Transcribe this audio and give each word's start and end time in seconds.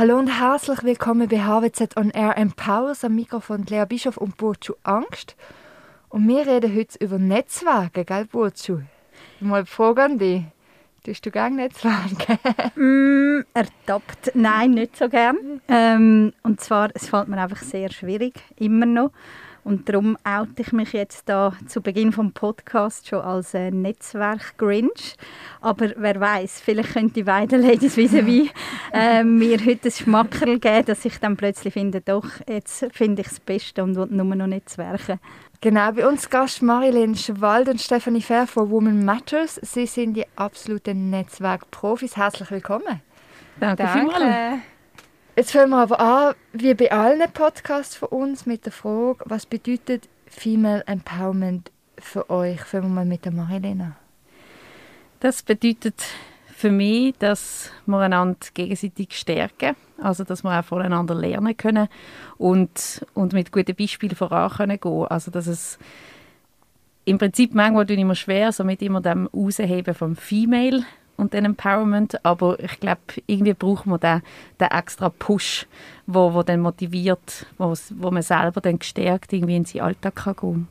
Hallo 0.00 0.18
und 0.18 0.28
herzlich 0.28 0.82
willkommen 0.82 1.28
bei 1.28 1.40
HWZ 1.40 1.98
On 1.98 2.08
Air 2.08 2.38
Empowers 2.38 3.04
am 3.04 3.16
Mikrofon 3.16 3.66
Lea 3.66 3.84
Bischof 3.86 4.16
und 4.16 4.38
Burcu 4.38 4.72
Angst. 4.82 5.36
Und 6.08 6.26
wir 6.26 6.46
reden 6.46 6.74
heute 6.74 7.04
über 7.04 7.18
Netzwerke, 7.18 8.06
gell 8.06 8.24
Burcu? 8.24 8.80
Mal 9.40 9.66
Frage 9.66 10.02
an 10.02 10.18
dich. 10.18 10.44
Tust 11.04 11.26
du 11.26 11.30
gerne 11.30 11.56
Netzwerke? 11.56 12.38
mm, 12.80 13.44
ertappt. 13.52 14.32
Nein, 14.34 14.70
nicht 14.70 14.96
so 14.96 15.08
gern. 15.10 15.60
Ähm, 15.68 16.32
und 16.44 16.62
zwar, 16.62 16.88
es 16.94 17.06
fällt 17.08 17.28
mir 17.28 17.36
einfach 17.36 17.62
sehr 17.62 17.92
schwierig, 17.92 18.34
immer 18.56 18.86
noch. 18.86 19.10
Und 19.62 19.88
darum 19.88 20.16
oute 20.24 20.62
ich 20.62 20.72
mich 20.72 20.92
jetzt 20.92 21.28
da 21.28 21.52
zu 21.66 21.80
Beginn 21.80 22.12
vom 22.12 22.32
Podcast 22.32 23.08
schon 23.08 23.20
als 23.20 23.54
äh, 23.54 23.70
Netzwerk-Grinch. 23.70 25.16
Aber 25.60 25.90
wer 25.96 26.18
weiß, 26.18 26.60
vielleicht 26.60 26.94
können 26.94 27.12
die 27.12 27.24
beiden 27.24 27.62
Ladies 27.62 27.96
vis-à-vis 27.96 28.50
äh, 28.92 29.22
mir 29.22 29.58
heute 29.64 29.88
ein 29.88 29.92
Schmackerl 29.92 30.58
geben, 30.58 30.86
dass 30.86 31.04
ich 31.04 31.18
dann 31.20 31.36
plötzlich 31.36 31.74
finde, 31.74 32.00
doch, 32.00 32.26
jetzt 32.48 32.86
finde 32.92 33.22
ich 33.22 33.28
das 33.28 33.40
Beste 33.40 33.82
und 33.82 33.96
will 33.96 34.06
nur 34.10 34.34
noch 34.34 34.46
Netzwerken. 34.46 35.20
Genau, 35.60 35.92
bei 35.92 36.08
uns 36.08 36.30
Gast 36.30 36.62
Marilyn 36.62 37.14
Schwald 37.14 37.68
und 37.68 37.80
Stephanie 37.82 38.22
Fair 38.22 38.46
von 38.46 38.70
Women 38.70 39.04
Matters. 39.04 39.56
Sie 39.56 39.84
sind 39.84 40.14
die 40.14 40.24
absoluten 40.36 41.10
Netzwerkprofis. 41.10 42.16
Herzlich 42.16 42.50
willkommen. 42.50 43.02
Danke, 43.58 43.82
Danke. 43.82 43.98
vielmals. 43.98 44.62
Jetzt 45.40 45.52
fangen 45.52 45.70
wir 45.70 45.78
aber 45.78 46.00
an, 46.00 46.34
wie 46.52 46.74
bei 46.74 46.92
allen 46.92 47.32
Podcasts 47.32 47.96
von 47.96 48.10
uns, 48.10 48.44
mit 48.44 48.66
der 48.66 48.72
Frage, 48.72 49.24
was 49.24 49.46
bedeutet 49.46 50.06
Female 50.26 50.84
Empowerment 50.86 51.70
für 51.98 52.28
euch? 52.28 52.60
Fangen 52.60 52.88
wir 52.88 52.96
mal 52.96 53.04
mit 53.06 53.24
der 53.24 53.32
Marilena. 53.32 53.96
Das 55.20 55.42
bedeutet 55.42 56.04
für 56.54 56.70
mich, 56.70 57.14
dass 57.20 57.70
wir 57.86 58.00
einander 58.00 58.36
gegenseitig 58.52 59.16
stärken, 59.16 59.76
also 59.96 60.24
dass 60.24 60.44
wir 60.44 60.60
auch 60.60 60.62
voneinander 60.62 61.14
lernen 61.14 61.56
können 61.56 61.88
und, 62.36 63.06
und 63.14 63.32
mit 63.32 63.50
guten 63.50 63.74
Beispielen 63.74 64.16
voran 64.16 64.50
können 64.50 64.78
gehen. 64.78 65.06
Also 65.06 65.30
dass 65.30 65.46
es 65.46 65.78
im 67.06 67.16
Prinzip 67.16 67.54
manchmal 67.54 67.86
tue 67.86 67.96
ich 67.96 68.04
mir 68.04 68.14
schwer, 68.14 68.52
so 68.52 68.62
mit 68.62 68.82
immer 68.82 69.00
dem 69.00 69.26
Rausheben 69.28 69.94
vom 69.94 70.16
Female 70.16 70.84
und 71.20 71.34
den 71.34 71.44
Empowerment, 71.44 72.24
aber 72.24 72.58
ich 72.58 72.80
glaube, 72.80 73.00
irgendwie 73.26 73.54
braucht 73.54 73.86
man 73.86 74.00
den, 74.00 74.22
den 74.58 74.68
extra 74.68 75.08
Push, 75.08 75.66
wo, 76.06 76.34
wo 76.34 76.42
dann 76.42 76.60
motiviert, 76.60 77.46
wo, 77.58 77.74
wo 77.96 78.10
man 78.10 78.22
selber 78.22 78.60
dann 78.60 78.78
gestärkt 78.78 79.32
irgendwie 79.32 79.56
in 79.56 79.64
seinen 79.64 79.82
Alltag 79.82 80.16
kann 80.16 80.36
gehen 80.36 80.68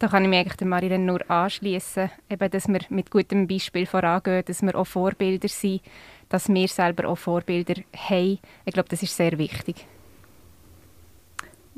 da 0.00 0.08
kann 0.08 0.24
ich 0.24 0.30
mich 0.30 0.38
eigentlich 0.38 0.66
Marilyn 0.66 1.04
nur 1.04 1.30
anschließen, 1.30 2.10
dass 2.38 2.68
wir 2.68 2.80
mit 2.88 3.10
gutem 3.10 3.46
Beispiel 3.46 3.84
vorangehen, 3.84 4.42
dass 4.46 4.62
wir 4.62 4.74
auch 4.74 4.86
Vorbilder 4.86 5.46
sind, 5.46 5.82
dass 6.30 6.48
wir 6.48 6.68
selber 6.68 7.06
auch 7.06 7.18
Vorbilder 7.18 7.74
haben. 7.94 8.38
Ich 8.64 8.72
glaube, 8.72 8.88
das 8.88 9.02
ist 9.02 9.14
sehr 9.14 9.36
wichtig. 9.36 9.86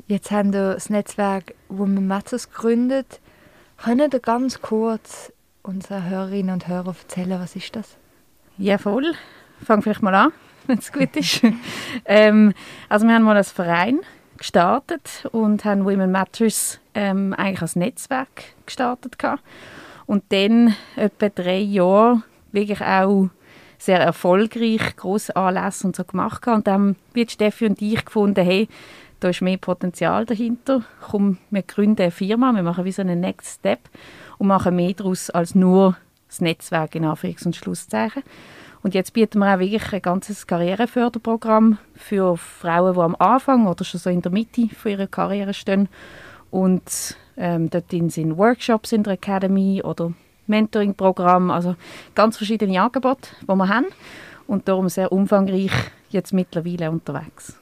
Jetzt 0.07 0.31
haben 0.31 0.53
wir 0.53 0.75
das 0.75 0.89
Netzwerk 0.89 1.53
Women 1.67 2.07
Matters 2.07 2.49
gegründet. 2.49 3.19
Können 3.77 4.09
Sie 4.09 4.21
ganz 4.21 4.61
kurz 4.61 5.32
unseren 5.63 6.09
Hörerinnen 6.09 6.53
und 6.53 6.67
Hörern 6.67 6.95
erzählen, 7.01 7.39
was 7.39 7.55
ist 7.55 7.75
das? 7.75 7.95
Ja, 8.57 8.77
voll. 8.77 9.13
Fang 9.63 9.81
vielleicht 9.81 10.01
mal 10.01 10.13
an, 10.13 10.31
wenn 10.67 10.77
es 10.77 10.91
gut 10.91 11.15
ist. 11.15 11.41
ähm, 12.05 12.53
also 12.89 13.07
wir 13.07 13.15
haben 13.15 13.23
mal 13.23 13.37
als 13.37 13.51
Verein 13.51 14.01
gestartet 14.37 15.27
und 15.31 15.63
haben 15.63 15.85
Women 15.85 16.11
Matters 16.11 16.79
ähm, 16.93 17.33
eigentlich 17.33 17.61
als 17.61 17.75
Netzwerk 17.75 18.43
gestartet 18.65 19.17
gehabt. 19.17 19.41
und 20.05 20.23
dann 20.29 20.75
etwa 20.97 21.29
drei 21.29 21.59
Jahre 21.59 22.23
wirklich 22.51 22.81
auch 22.81 23.29
sehr 23.77 23.99
erfolgreich 23.99 24.95
große 24.97 25.35
Anlässe 25.35 25.87
und 25.87 25.95
so 25.95 26.03
gemacht 26.03 26.41
gehabt. 26.41 26.57
und 26.57 26.67
dann 26.67 26.95
haben 27.15 27.29
Steffi 27.29 27.65
und 27.65 27.81
ich 27.81 28.03
gefunden, 28.03 28.43
hey, 28.43 28.67
da 29.21 29.29
ist 29.29 29.41
mehr 29.41 29.57
Potenzial 29.57 30.25
dahinter. 30.25 30.83
Komm, 31.01 31.37
wir 31.49 31.61
gründen 31.61 32.01
eine 32.01 32.11
Firma, 32.11 32.51
wir 32.51 32.63
machen 32.63 32.83
wie 32.83 32.91
so 32.91 33.01
einen 33.01 33.21
Next 33.21 33.59
Step 33.59 33.79
und 34.37 34.47
machen 34.47 34.75
mehr 34.75 34.93
daraus 34.93 35.29
als 35.29 35.55
nur 35.55 35.97
das 36.27 36.41
Netzwerk 36.41 36.95
in 36.95 37.05
Anführungs- 37.05 37.45
und 37.45 37.55
Schlusszeichen. 37.55 38.23
Und 38.81 38.93
jetzt 38.93 39.13
bieten 39.13 39.39
wir 39.39 39.55
auch 39.55 39.59
wirklich 39.59 39.93
ein 39.93 40.01
ganzes 40.01 40.45
Karriereförderprogramm 40.45 41.77
für 41.95 42.35
Frauen, 42.35 42.93
die 42.93 42.99
am 42.99 43.15
Anfang 43.17 43.65
oder 43.67 43.85
schon 43.85 43.99
so 43.99 44.09
in 44.09 44.21
der 44.21 44.31
Mitte 44.31 44.67
von 44.75 44.91
ihrer 44.91 45.07
Karriere 45.07 45.53
stehen. 45.53 45.87
Und 46.51 47.15
ähm, 47.37 47.69
dort 47.69 47.89
sind 47.89 48.37
Workshops 48.37 48.91
in 48.91 49.03
der 49.03 49.13
Academy 49.13 49.81
oder 49.81 50.13
Mentoring-Programm, 50.47 51.49
also 51.49 51.75
ganz 52.13 52.37
verschiedene 52.37 52.81
Angebote, 52.81 53.29
die 53.41 53.47
wir 53.47 53.69
haben 53.69 53.87
und 54.47 54.67
darum 54.67 54.89
sehr 54.89 55.11
umfangreich 55.11 55.71
jetzt 56.09 56.33
mittlerweile 56.33 56.91
unterwegs. 56.91 57.57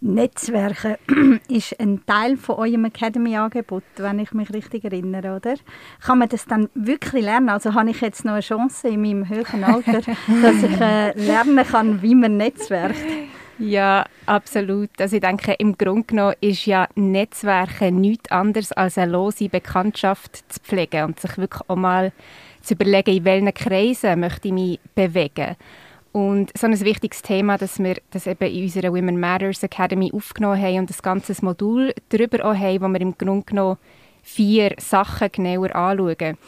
Netzwerke 0.00 0.98
ist 1.48 1.78
ein 1.80 2.04
Teil 2.06 2.36
von 2.36 2.56
eurem 2.56 2.84
Academy-Angebot, 2.84 3.82
wenn 3.96 4.18
ich 4.18 4.32
mich 4.32 4.52
richtig 4.52 4.84
erinnere, 4.84 5.36
oder? 5.36 5.54
Kann 6.04 6.18
man 6.18 6.28
das 6.28 6.44
dann 6.44 6.68
wirklich 6.74 7.24
lernen? 7.24 7.48
Also 7.48 7.74
habe 7.74 7.90
ich 7.90 8.00
jetzt 8.00 8.24
noch 8.24 8.32
eine 8.32 8.42
Chance 8.42 8.88
in 8.88 9.02
meinem 9.02 9.28
höheren 9.28 9.64
Alter, 9.64 10.00
dass 10.42 10.62
ich 10.62 10.80
äh, 10.80 11.12
lernen 11.18 11.66
kann, 11.66 12.02
wie 12.02 12.14
man 12.14 12.36
netzwerkt? 12.36 12.96
Ja, 13.58 14.04
absolut. 14.26 14.90
Also 15.00 15.16
ich 15.16 15.22
denke, 15.22 15.54
im 15.54 15.78
Grunde 15.78 16.04
genommen 16.04 16.34
ist 16.40 16.66
ja 16.66 16.88
Netzwerken 16.94 18.00
nichts 18.00 18.30
anderes 18.30 18.72
als 18.72 18.98
eine 18.98 19.12
lose 19.12 19.48
Bekanntschaft 19.48 20.44
zu 20.52 20.60
pflegen 20.60 21.04
und 21.04 21.20
sich 21.20 21.38
wirklich 21.38 21.62
auch 21.68 21.76
mal 21.76 22.12
zu 22.60 22.74
überlegen, 22.74 23.16
in 23.16 23.24
welchen 23.24 23.54
Kreisen 23.54 24.20
möchte 24.20 24.48
ich 24.48 24.54
mich 24.54 24.80
bewegen. 24.94 25.56
Und 26.16 26.50
so 26.56 26.66
ein 26.66 26.80
wichtiges 26.80 27.20
Thema, 27.20 27.58
dass 27.58 27.78
wir 27.78 27.96
das 28.10 28.26
eben 28.26 28.50
in 28.50 28.62
unserer 28.62 28.90
Women 28.90 29.20
Matters 29.20 29.62
Academy 29.62 30.10
aufgenommen 30.14 30.58
haben 30.58 30.78
und 30.78 30.88
das 30.88 31.02
ganze 31.02 31.34
Modul 31.44 31.92
darüber 32.08 32.42
auch 32.42 32.54
haben, 32.54 32.80
wo 32.80 32.88
wir 32.88 33.02
im 33.02 33.18
Grunde 33.18 33.44
genommen 33.44 33.76
vier 34.22 34.74
Sachen 34.78 35.28
genauer 35.30 35.76
anschauen. 35.76 36.38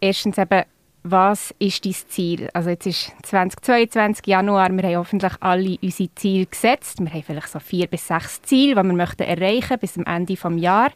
Erstens 0.00 0.38
eben, 0.38 0.64
was 1.04 1.54
ist 1.60 1.84
dein 1.84 1.92
Ziel? 1.92 2.50
Also 2.52 2.70
jetzt 2.70 2.86
ist 2.86 3.12
2022 3.22 4.26
Januar, 4.26 4.72
wir 4.72 4.82
haben 4.82 4.96
hoffentlich 4.96 5.34
alle 5.38 5.78
unsere 5.80 6.12
Ziele 6.16 6.46
gesetzt. 6.46 6.98
Wir 6.98 7.12
haben 7.12 7.22
vielleicht 7.22 7.48
so 7.50 7.60
vier 7.60 7.86
bis 7.86 8.08
sechs 8.08 8.42
Ziele, 8.42 8.74
die 8.74 8.88
wir 8.88 8.92
möchten 8.92 9.22
erreichen 9.22 9.78
bis 9.78 9.92
zum 9.92 10.04
Ende 10.04 10.34
des 10.34 10.42
Jahres. 10.56 10.94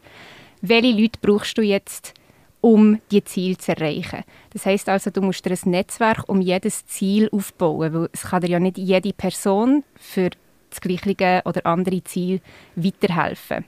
Welche 0.59 1.01
Leute 1.01 1.17
brauchst 1.21 1.57
du 1.57 1.61
jetzt, 1.61 2.13
um 2.61 2.99
die 3.11 3.23
Ziele 3.23 3.57
zu 3.57 3.75
erreichen. 3.75 4.23
Das 4.51 4.65
heißt 4.65 4.87
also, 4.89 5.09
du 5.09 5.21
musst 5.21 5.45
dir 5.45 5.51
ein 5.51 5.71
Netzwerk 5.71 6.29
um 6.29 6.41
jedes 6.41 6.85
Ziel 6.85 7.27
aufbauen, 7.31 7.93
weil 7.93 8.09
es 8.11 8.23
kann 8.23 8.41
dir 8.41 8.49
ja 8.49 8.59
nicht 8.59 8.77
jede 8.77 9.13
Person 9.13 9.83
für 9.95 10.29
das 10.69 10.79
gleiche 10.79 11.41
oder 11.45 11.65
andere 11.65 12.03
Ziel 12.03 12.39
weiterhelfen. 12.75 13.65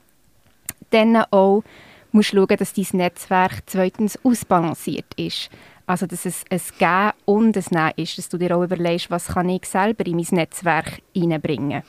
Dann 0.91 1.17
auch 1.31 1.63
musst 2.11 2.33
du 2.33 2.37
schauen, 2.37 2.57
dass 2.57 2.73
dein 2.73 2.85
Netzwerk 2.93 3.63
zweitens 3.65 4.19
ausbalanciert 4.23 5.13
ist. 5.15 5.49
Also, 5.85 6.05
dass 6.05 6.25
es 6.25 6.45
ein 6.49 6.61
Geben 6.77 7.11
und 7.25 7.57
ein 7.57 7.65
Nehmen 7.71 7.93
ist, 7.97 8.17
dass 8.17 8.29
du 8.29 8.37
dir 8.37 8.55
auch 8.55 8.63
überlegst, 8.63 9.11
was 9.11 9.27
kann 9.27 9.49
ich 9.49 9.65
selber 9.65 10.05
in 10.05 10.15
mein 10.15 10.27
Netzwerk 10.31 11.01
hineinbringen 11.13 11.83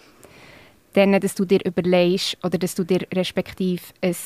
dann, 0.94 1.20
dass 1.20 1.34
du 1.34 1.44
dir 1.44 1.60
überlegst 1.64 2.38
oder 2.43 2.56
dass 2.56 2.75
du 2.75 2.84
dir 2.84 3.06
respektive 3.12 3.82
ein 4.00 4.16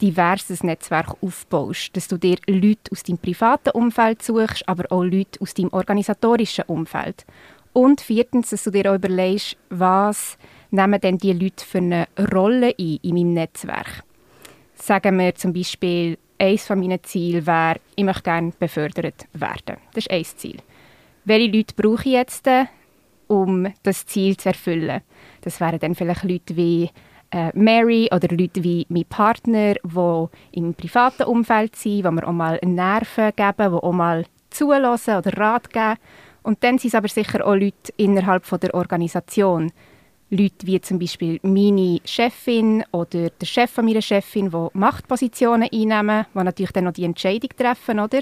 diverses 0.00 0.62
Netzwerk 0.62 1.16
aufbaust, 1.20 1.96
dass 1.96 2.08
du 2.08 2.16
dir 2.16 2.36
Leute 2.46 2.90
aus 2.92 3.02
deinem 3.02 3.18
privaten 3.18 3.70
Umfeld 3.70 4.22
suchst, 4.22 4.68
aber 4.68 4.90
auch 4.90 5.02
Leute 5.02 5.40
aus 5.40 5.54
deinem 5.54 5.72
organisatorischen 5.72 6.64
Umfeld. 6.66 7.24
Und 7.72 8.00
viertens, 8.00 8.50
dass 8.50 8.64
du 8.64 8.70
dir 8.70 8.90
auch 8.90 8.96
überlegst, 8.96 9.56
was 9.70 10.38
nehmen 10.70 11.00
denn 11.00 11.18
die 11.18 11.32
Leute 11.32 11.64
für 11.64 11.78
eine 11.78 12.08
Rolle 12.32 12.74
ein 12.78 12.98
in 13.02 13.14
meinem 13.14 13.34
Netzwerk. 13.34 14.04
Sagen 14.74 15.18
wir 15.18 15.34
zum 15.34 15.52
Beispiel, 15.52 16.18
eines 16.38 16.68
meiner 16.68 17.02
Ziele 17.02 17.46
wäre, 17.46 17.80
ich 17.96 18.04
möchte 18.04 18.22
gerne 18.22 18.52
befördert 18.58 19.26
werden. 19.32 19.76
Das 19.92 20.06
ist 20.06 20.10
ein 20.10 20.24
Ziel. 20.24 20.56
Welche 21.24 21.56
Leute 21.56 21.74
brauche 21.74 22.08
ich 22.08 22.14
jetzt, 22.14 22.48
um 23.26 23.72
das 23.82 24.06
Ziel 24.06 24.36
zu 24.36 24.48
erfüllen? 24.48 25.02
Das 25.40 25.60
wären 25.60 25.78
dann 25.78 25.94
vielleicht 25.94 26.24
Leute 26.24 26.56
wie 26.56 26.90
äh, 27.30 27.50
Mary 27.54 28.08
oder 28.12 28.28
Leute 28.34 28.62
wie 28.62 28.86
mein 28.88 29.04
Partner, 29.04 29.74
die 29.74 30.26
im 30.52 30.74
privaten 30.74 31.24
Umfeld 31.24 31.76
sind, 31.76 32.04
wo 32.04 32.10
wir 32.10 32.26
auch 32.26 32.32
mal 32.32 32.58
Nerven 32.64 33.32
geben, 33.36 33.72
die 33.72 33.82
auch 33.82 33.92
mal 33.92 34.24
zulassen 34.50 35.16
oder 35.16 35.36
Rat 35.36 35.70
geben. 35.72 35.96
Und 36.42 36.64
dann 36.64 36.78
sind 36.78 36.88
es 36.88 36.94
aber 36.94 37.08
sicher 37.08 37.46
auch 37.46 37.54
Leute 37.54 37.92
innerhalb 37.96 38.44
von 38.46 38.60
der 38.60 38.74
Organisation. 38.74 39.72
Leute 40.30 40.66
wie 40.66 40.80
zum 40.80 40.98
Beispiel 40.98 41.40
meine 41.42 42.00
Chefin 42.04 42.84
oder 42.92 43.30
der 43.30 43.46
Chef 43.46 43.70
von 43.70 43.84
meiner 43.84 44.02
Chefin, 44.02 44.50
die 44.50 44.68
Machtpositionen 44.74 45.68
einnehmen, 45.72 46.26
die 46.34 46.38
natürlich 46.38 46.72
dann 46.72 46.84
noch 46.84 46.92
die 46.92 47.04
Entscheidung 47.04 47.50
treffen, 47.56 47.98
oder? 47.98 48.20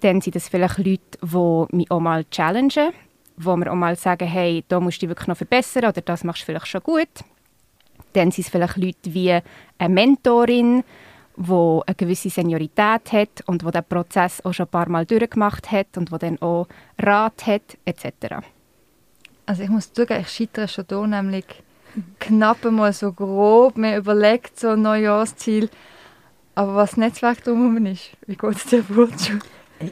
Dann 0.00 0.20
sind 0.20 0.34
es 0.34 0.48
vielleicht 0.48 0.78
Leute, 0.78 1.00
die 1.22 1.76
mich 1.76 1.90
auch 1.90 2.00
mal 2.00 2.24
challengen, 2.30 2.92
wo 3.36 3.56
wir 3.56 3.70
auch 3.70 3.76
mal 3.76 3.96
sagen, 3.96 4.26
hey, 4.26 4.64
da 4.66 4.80
musst 4.80 4.98
du 4.98 5.06
dich 5.06 5.10
wirklich 5.10 5.28
noch 5.28 5.36
verbessern 5.36 5.84
oder 5.84 6.00
das 6.00 6.24
machst 6.24 6.42
du 6.42 6.46
vielleicht 6.46 6.66
schon 6.66 6.82
gut. 6.82 7.08
Dann 8.12 8.30
sind 8.30 8.44
es 8.44 8.50
vielleicht 8.50 8.76
Leute 8.76 9.14
wie 9.14 9.38
eine 9.78 9.94
Mentorin, 9.94 10.84
wo 11.36 11.82
eine 11.86 11.94
gewisse 11.94 12.28
Seniorität 12.28 13.12
hat 13.12 13.42
und 13.46 13.64
wo 13.64 13.70
der 13.70 13.82
Prozess 13.82 14.44
auch 14.44 14.52
schon 14.52 14.66
ein 14.66 14.70
paar 14.70 14.88
Mal 14.88 15.06
durchgemacht 15.06 15.70
hat 15.70 15.96
und 15.96 16.12
wo 16.12 16.18
dann 16.18 16.40
auch 16.42 16.66
Rat 16.98 17.46
hat 17.46 17.78
etc. 17.84 18.44
Also 19.46 19.62
ich 19.62 19.70
muss 19.70 19.92
zugeben, 19.92 20.20
ich 20.20 20.28
scheitere 20.28 20.68
schon 20.68 20.84
hier, 20.88 21.06
nämlich 21.06 21.46
knapp 22.18 22.64
einmal 22.64 22.92
so 22.92 23.12
grob 23.12 23.76
mir 23.76 23.96
überlegt, 23.96 24.60
so 24.60 24.70
ein 24.70 24.82
Neujahrsziel. 24.82 25.70
Aber 26.54 26.74
was 26.74 26.96
Netzwerk 26.96 27.42
drumherum 27.42 27.86
ist, 27.86 28.10
wie 28.26 28.36
geht 28.36 28.56
es 28.56 28.66
dir, 28.66 28.82
Burcu? 28.82 29.38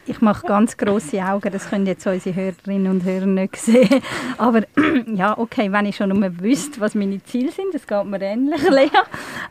Ich 0.07 0.21
mache 0.21 0.47
ganz 0.47 0.77
große 0.77 1.25
Augen, 1.25 1.51
das 1.51 1.71
können 1.71 1.87
jetzt 1.87 2.07
unsere 2.07 2.35
Hörerinnen 2.35 2.93
und 2.93 3.05
Hörer 3.05 3.27
nicht 3.27 3.57
sehen. 3.57 4.03
Aber 4.37 4.63
ja, 5.07 5.37
okay, 5.39 5.73
wenn 5.73 5.87
ich 5.87 5.97
schon 5.97 6.11
nur 6.11 6.41
wüsste, 6.41 6.81
was 6.81 6.95
meine 6.95 7.23
Ziele 7.25 7.51
sind, 7.53 7.73
das 7.73 7.87
geht 7.87 8.05
mir 8.05 8.21
ähnlich, 8.21 8.63
Lea. 8.71 8.91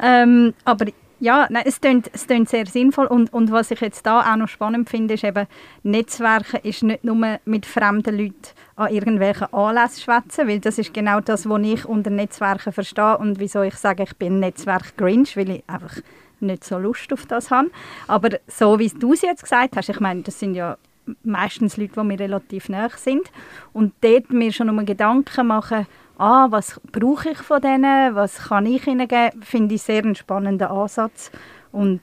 Ähm, 0.02 0.54
aber 0.64 0.86
ja, 1.20 1.48
nein, 1.50 1.64
es 1.66 1.82
klingt, 1.82 2.12
es 2.14 2.28
klingt 2.28 2.48
sehr 2.48 2.68
sinnvoll 2.68 3.08
und, 3.08 3.34
und 3.34 3.52
was 3.52 3.72
ich 3.72 3.82
jetzt 3.82 4.06
da 4.06 4.22
auch 4.22 4.36
noch 4.36 4.48
spannend 4.48 4.88
finde, 4.88 5.16
ist 5.16 5.24
eben, 5.24 5.48
Netzwerken 5.82 6.60
ist 6.62 6.84
nicht 6.84 7.04
nur 7.04 7.40
mit 7.46 7.66
fremden 7.66 8.16
Leuten 8.16 8.36
an 8.76 8.94
irgendwelchen 8.94 9.52
Anlässen 9.52 10.04
schwätzen, 10.04 10.48
weil 10.48 10.60
das 10.60 10.78
ist 10.78 10.94
genau 10.94 11.20
das, 11.20 11.50
was 11.50 11.62
ich 11.64 11.86
unter 11.86 12.12
Netzwerken 12.12 12.72
verstehe 12.72 13.18
und 13.18 13.40
wieso 13.40 13.64
ich 13.64 13.76
sage, 13.76 14.04
ich 14.04 14.16
bin 14.18 14.40
Netzwerk-Grinch, 14.40 15.36
weil 15.36 15.50
ich 15.50 15.64
einfach 15.66 15.96
nicht 16.42 16.64
so 16.64 16.78
Lust 16.78 17.12
auf 17.14 17.26
das 17.26 17.52
habe. 17.52 17.72
Aber 18.08 18.30
so 18.48 18.80
wie 18.80 18.90
du 18.90 19.14
es 19.14 19.22
jetzt 19.22 19.44
gesagt 19.44 19.76
hast, 19.76 19.90
ich 19.90 20.00
meine, 20.00 20.22
das 20.22 20.40
sind 20.40 20.56
ja 20.56 20.78
meistens 21.24 21.78
Leute, 21.78 21.94
die 21.94 22.04
mir 22.04 22.20
relativ 22.20 22.70
nahe 22.70 22.90
sind. 22.96 23.32
Und 23.74 23.94
dort 24.02 24.32
mir 24.32 24.52
schon 24.52 24.70
um 24.70 24.86
Gedanken 24.86 25.48
machen, 25.48 25.88
ah, 26.18 26.48
was 26.50 26.80
brauche 26.92 27.30
ich 27.30 27.38
von 27.38 27.62
denen, 27.62 28.16
was 28.16 28.50
kann 28.50 28.66
ich 28.66 28.88
ihnen 28.88 29.08
geben, 29.08 29.42
finde 29.42 29.76
ich 29.76 29.84
sehr 29.84 30.04
einen 30.04 30.16
spannenden 30.16 30.68
Ansatz. 30.68 31.32
Und 31.72 32.02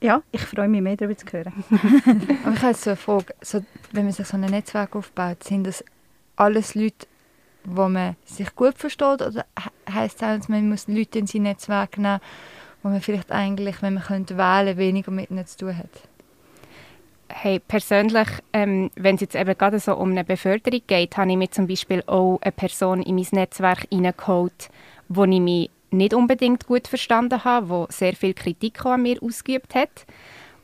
ja, 0.00 0.22
ich 0.32 0.42
freue 0.42 0.68
mich 0.68 0.80
mehr 0.80 0.96
darüber 0.96 1.16
zu 1.16 1.26
hören. 1.30 1.52
Aber 2.44 2.54
ich 2.54 2.62
habe 2.62 2.74
so 2.74 2.90
eine 2.90 2.96
Frage, 2.96 3.34
so, 3.42 3.62
wenn 3.92 4.04
man 4.04 4.12
sich 4.12 4.26
so 4.26 4.36
ein 4.36 4.42
Netzwerk 4.42 4.96
aufbaut, 4.96 5.44
sind 5.44 5.66
das 5.66 5.84
alles 6.36 6.74
Leute, 6.74 7.06
wo 7.64 7.88
man 7.88 8.16
sich 8.24 8.54
gut 8.54 8.78
versteht? 8.78 9.20
Oder 9.20 9.44
heißt 9.92 10.22
es 10.22 10.22
auch, 10.22 10.48
man 10.48 10.70
muss 10.70 10.88
Leute 10.88 11.18
in 11.18 11.26
sein 11.26 11.42
Netzwerk 11.42 11.98
nehmen, 11.98 12.20
wo 12.82 12.88
man 12.88 13.00
vielleicht 13.00 13.30
eigentlich, 13.30 13.82
wenn 13.82 13.94
man 13.94 14.02
könnte 14.02 14.36
wählen, 14.36 14.76
weniger 14.76 15.10
mit 15.10 15.30
ihnen 15.30 15.46
zu 15.46 15.58
tun 15.58 15.76
hat? 15.76 15.90
Hey, 17.28 17.60
persönlich, 17.60 18.28
ähm, 18.52 18.90
wenn 18.96 19.14
es 19.14 19.20
jetzt 19.20 19.36
eben 19.36 19.56
gerade 19.56 19.78
so 19.78 19.94
um 19.96 20.10
eine 20.10 20.24
Beförderung 20.24 20.80
geht, 20.86 21.16
habe 21.16 21.30
ich 21.30 21.36
mir 21.36 21.50
zum 21.50 21.68
Beispiel 21.68 22.02
auch 22.06 22.40
eine 22.42 22.52
Person 22.52 23.02
in 23.02 23.14
mein 23.14 23.26
Netzwerk 23.30 23.86
hineingeholt, 23.88 24.68
wo 25.08 25.24
ich 25.24 25.40
mich 25.40 25.70
nicht 25.90 26.14
unbedingt 26.14 26.66
gut 26.66 26.88
verstanden 26.88 27.44
habe, 27.44 27.68
wo 27.68 27.86
sehr 27.88 28.14
viel 28.14 28.34
Kritik 28.34 28.84
an 28.84 29.02
mir 29.02 29.22
ausgeübt 29.22 29.74
hat. 29.74 30.06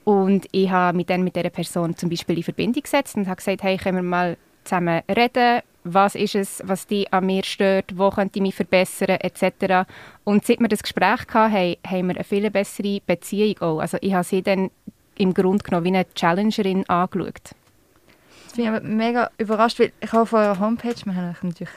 Und 0.05 0.47
ich 0.53 0.71
habe 0.71 0.97
mich 0.97 1.07
dann 1.07 1.25
mit 1.25 1.37
dieser 1.37 1.51
Person 1.51 1.97
zum 1.97 2.11
Beispiel 2.11 2.37
in 2.37 2.45
Verbindung 2.45 2.83
gesetzt 2.83 3.17
und 3.17 3.27
habe 3.27 3.37
gesagt, 3.37 3.63
hey, 3.63 3.77
können 3.77 3.97
wir 3.97 4.03
mal 4.03 4.37
zusammen 4.65 5.03
reden, 5.09 5.63
was 5.87 6.15
ist 6.15 6.35
es, 6.35 6.63
was 6.65 6.87
dich 6.87 7.13
an 7.13 7.27
mir 7.27 7.45
stört, 7.45 7.97
wo 7.97 8.11
könnte 8.11 8.39
ich 8.39 8.43
mich 8.43 8.55
verbessern, 8.55 9.19
etc. 9.21 9.89
Und 10.25 10.45
seit 10.45 10.61
wir 10.61 10.69
das 10.69 10.83
Gespräch 10.83 11.21
hatten, 11.33 11.55
haben, 11.87 12.09
wir 12.09 12.15
eine 12.17 12.25
viel 12.25 12.51
bessere 12.51 13.01
Beziehung 13.07 13.61
auch. 13.61 13.79
Also 13.79 13.99
ich 14.01 14.13
habe 14.13 14.25
sie 14.25 14.43
dann 14.43 14.71
im 15.17 15.33
Grunde 15.33 15.65
genommen 15.65 15.85
wie 15.85 15.89
eine 15.91 16.07
Challengerin 16.15 16.89
angeschaut. 16.89 17.53
Das 18.45 18.55
bin 18.55 18.65
ich 18.65 18.69
aber 18.69 18.81
mega 18.81 19.31
überrascht, 19.39 19.79
weil 19.79 19.93
ich 20.01 20.13
auf 20.13 20.33
eurer 20.33 20.59
Homepage, 20.59 20.95
wir 21.05 21.15
haben 21.15 21.37
natürlich 21.43 21.73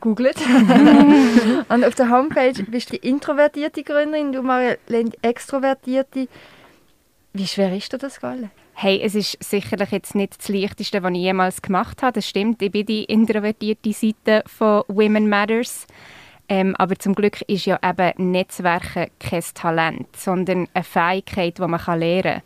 googelt. 0.00 0.36
und 1.68 1.84
auf 1.84 1.94
der 1.94 2.10
Homepage 2.10 2.62
bist 2.64 2.92
du 2.92 2.98
die 2.98 3.08
introvertierte 3.08 3.82
Gründerin, 3.82 4.32
du 4.32 4.42
Marlene 4.42 5.10
extrovertierte. 5.22 6.28
Wie 7.32 7.46
schwer 7.46 7.74
ist 7.76 7.92
dir 7.92 7.98
das 7.98 8.14
gefallen? 8.14 8.50
Hey, 8.80 9.00
es 9.02 9.16
ist 9.16 9.42
sicherlich 9.42 9.90
jetzt 9.90 10.14
nicht 10.14 10.38
das 10.38 10.48
Leichteste, 10.48 11.02
was 11.02 11.10
ich 11.10 11.18
jemals 11.18 11.62
gemacht 11.62 12.00
habe. 12.00 12.12
Das 12.12 12.28
stimmt, 12.28 12.62
ich 12.62 12.70
bin 12.70 12.86
die 12.86 13.02
introvertierte 13.06 13.92
Seite 13.92 14.44
von 14.46 14.84
Women 14.86 15.28
Matters. 15.28 15.88
Ähm, 16.48 16.76
aber 16.76 16.96
zum 16.96 17.16
Glück 17.16 17.40
ist 17.48 17.66
ja 17.66 17.80
eben 17.82 18.30
Netzwerken 18.30 19.08
kein 19.18 19.42
Talent, 19.54 20.14
sondern 20.14 20.68
eine 20.74 20.84
Fähigkeit, 20.84 21.58
die 21.58 21.66
man 21.66 21.98
lernen 21.98 22.22
kann. 22.22 22.42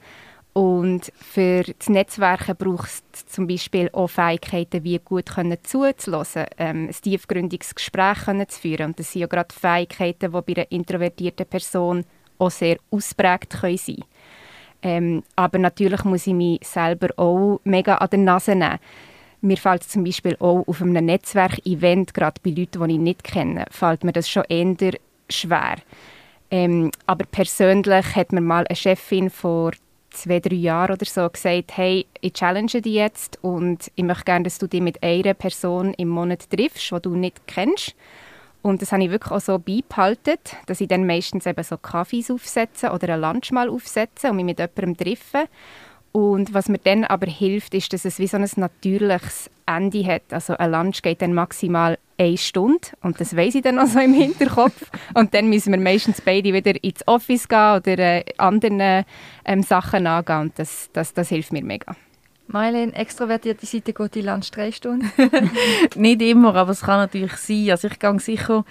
Und 0.55 1.12
für 1.17 1.64
das 1.64 1.90
Netzwerken 1.90 2.56
braucht 2.56 2.88
es 3.12 3.26
zum 3.26 3.46
Beispiel 3.46 3.90
auch 3.93 4.08
Fähigkeiten, 4.08 4.85
wie 4.85 5.00
gut 5.00 5.35
können 5.35 5.58
zuzulassen, 5.62 6.46
ähm, 6.56 6.88
ein 6.88 6.96
tiefgründiges 6.99 7.75
Gespräch 7.75 8.25
können 8.25 8.49
zu 8.49 8.58
führen. 8.58 8.87
Und 8.87 8.99
das 8.99 9.12
sind 9.12 9.20
ja 9.20 9.26
gerade 9.26 9.55
Fähigkeiten, 9.55 10.32
die 10.32 10.55
bei 10.55 10.62
einer 10.62 10.73
introvertierten 10.73 11.44
Person 11.44 12.06
auch 12.38 12.50
sehr 12.50 12.78
ausprägt 12.90 13.61
können 13.61 13.76
sein 13.76 14.05
ähm, 14.82 15.23
Aber 15.37 15.58
natürlich 15.58 16.05
muss 16.05 16.26
ich 16.26 16.34
mich 16.34 16.61
selber 16.62 17.08
auch 17.17 17.61
mega 17.64 17.96
an 17.96 18.11
der 18.11 18.19
Nase 18.19 18.55
nehmen. 18.55 18.79
Mir 19.40 19.56
fällt 19.56 19.82
zum 19.82 20.05
Beispiel 20.05 20.37
auch 20.38 20.64
auf 20.67 20.81
einem 20.81 21.05
Netzwerkevent, 21.05 22.14
gerade 22.14 22.40
bei 22.44 22.50
Leuten, 22.50 22.87
die 22.87 22.94
ich 22.94 23.00
nicht 23.00 23.25
kenne, 23.25 23.67
fällt 23.70 24.05
mir 24.05 24.12
das 24.12 24.29
schon 24.29 24.44
eher 24.49 24.93
schwer. 25.29 25.76
Ähm, 26.50 26.90
aber 27.06 27.25
persönlich 27.25 28.14
hat 28.14 28.32
mir 28.32 28.40
mal 28.40 28.67
eine 28.67 28.76
Chefin 28.76 29.31
vor 29.31 29.73
zwei, 30.11 30.38
drei 30.38 30.55
Jahren 30.55 30.93
oder 30.93 31.06
so 31.06 31.28
gesagt, 31.28 31.76
hey, 31.76 32.06
ich 32.20 32.35
challenge 32.35 32.82
dich 32.82 32.94
jetzt 32.94 33.38
und 33.43 33.90
ich 33.94 34.05
möchte 34.05 34.25
gerne, 34.25 34.44
dass 34.44 34.58
du 34.58 34.67
dich 34.67 34.81
mit 34.81 35.02
einer 35.02 35.35
Person 35.35 35.94
im 35.94 36.08
Monat 36.08 36.50
triffst, 36.50 36.93
die 36.93 37.00
du 37.02 37.17
nicht 37.17 37.40
kennst. 37.46 37.94
Und 38.62 38.81
das 38.81 38.93
habe 38.93 39.03
ich 39.03 39.11
wirklich 39.11 39.32
auch 39.32 39.41
so 39.41 39.59
beibehalten, 39.59 40.38
dass 40.67 40.81
ich 40.81 40.88
dann 40.88 41.06
meistens 41.06 41.47
eben 41.47 41.62
so 41.64 41.76
Kaffees 41.76 42.31
aufsetze 42.31 42.91
oder 42.91 43.14
ein 43.14 43.20
Lunch 43.20 43.50
mal 43.50 43.69
aufsetze 43.69 44.31
und 44.31 44.37
mich 44.37 44.44
mit 44.44 44.61
jemandem 44.61 44.97
treffe. 44.97 45.49
Und 46.12 46.53
was 46.53 46.69
mir 46.69 46.79
dann 46.79 47.05
aber 47.05 47.26
hilft, 47.26 47.75
ist, 47.75 47.93
dass 47.93 48.05
es 48.05 48.19
wie 48.19 48.26
so 48.26 48.37
ein 48.37 48.49
natürliches 48.56 49.50
Ende 49.67 50.06
hat. 50.06 50.23
Also 50.31 50.56
ein 50.56 50.70
Lunch 50.70 51.03
geht 51.03 51.23
dann 51.23 51.32
maximal 51.32 51.99
eine 52.19 52.37
Stunde 52.37 52.88
und 53.00 53.19
das 53.19 53.35
weiß 53.35 53.55
ich 53.56 53.62
dann 53.62 53.79
auch 53.79 53.87
so 53.87 53.99
im 53.99 54.12
Hinterkopf. 54.12 54.91
und 55.14 55.35
dann 55.35 55.49
müssen 55.49 55.73
wir 55.73 55.81
meistens 55.81 56.20
beide 56.20 56.53
wieder 56.53 56.73
ins 56.85 57.06
Office 57.09 57.49
gehen 57.49 57.76
oder 57.76 57.99
äh, 57.99 58.25
anderen 58.37 59.05
ähm, 59.44 59.62
Sachen 59.62 60.06
angehen 60.06 60.41
und 60.43 60.59
das, 60.59 60.91
das, 60.93 61.14
das 61.14 61.31
hilft 61.31 61.53
mir 61.53 61.64
mega. 61.64 61.97
Marlene, 62.52 62.94
extrovertierte 62.94 63.66
Seite 63.66 63.93
geht 63.93 64.14
die 64.14 64.22
Lunch 64.22 64.50
drei 64.50 64.72
Stunden? 64.72 65.10
Nicht 65.96 66.22
immer, 66.22 66.54
aber 66.54 66.72
es 66.72 66.82
kann 66.82 66.99
natürlich 66.99 67.37
sein. 67.37 67.70
Also 67.70 67.88
ich 67.88 67.99
gehe 67.99 68.20
sicher 68.20 68.64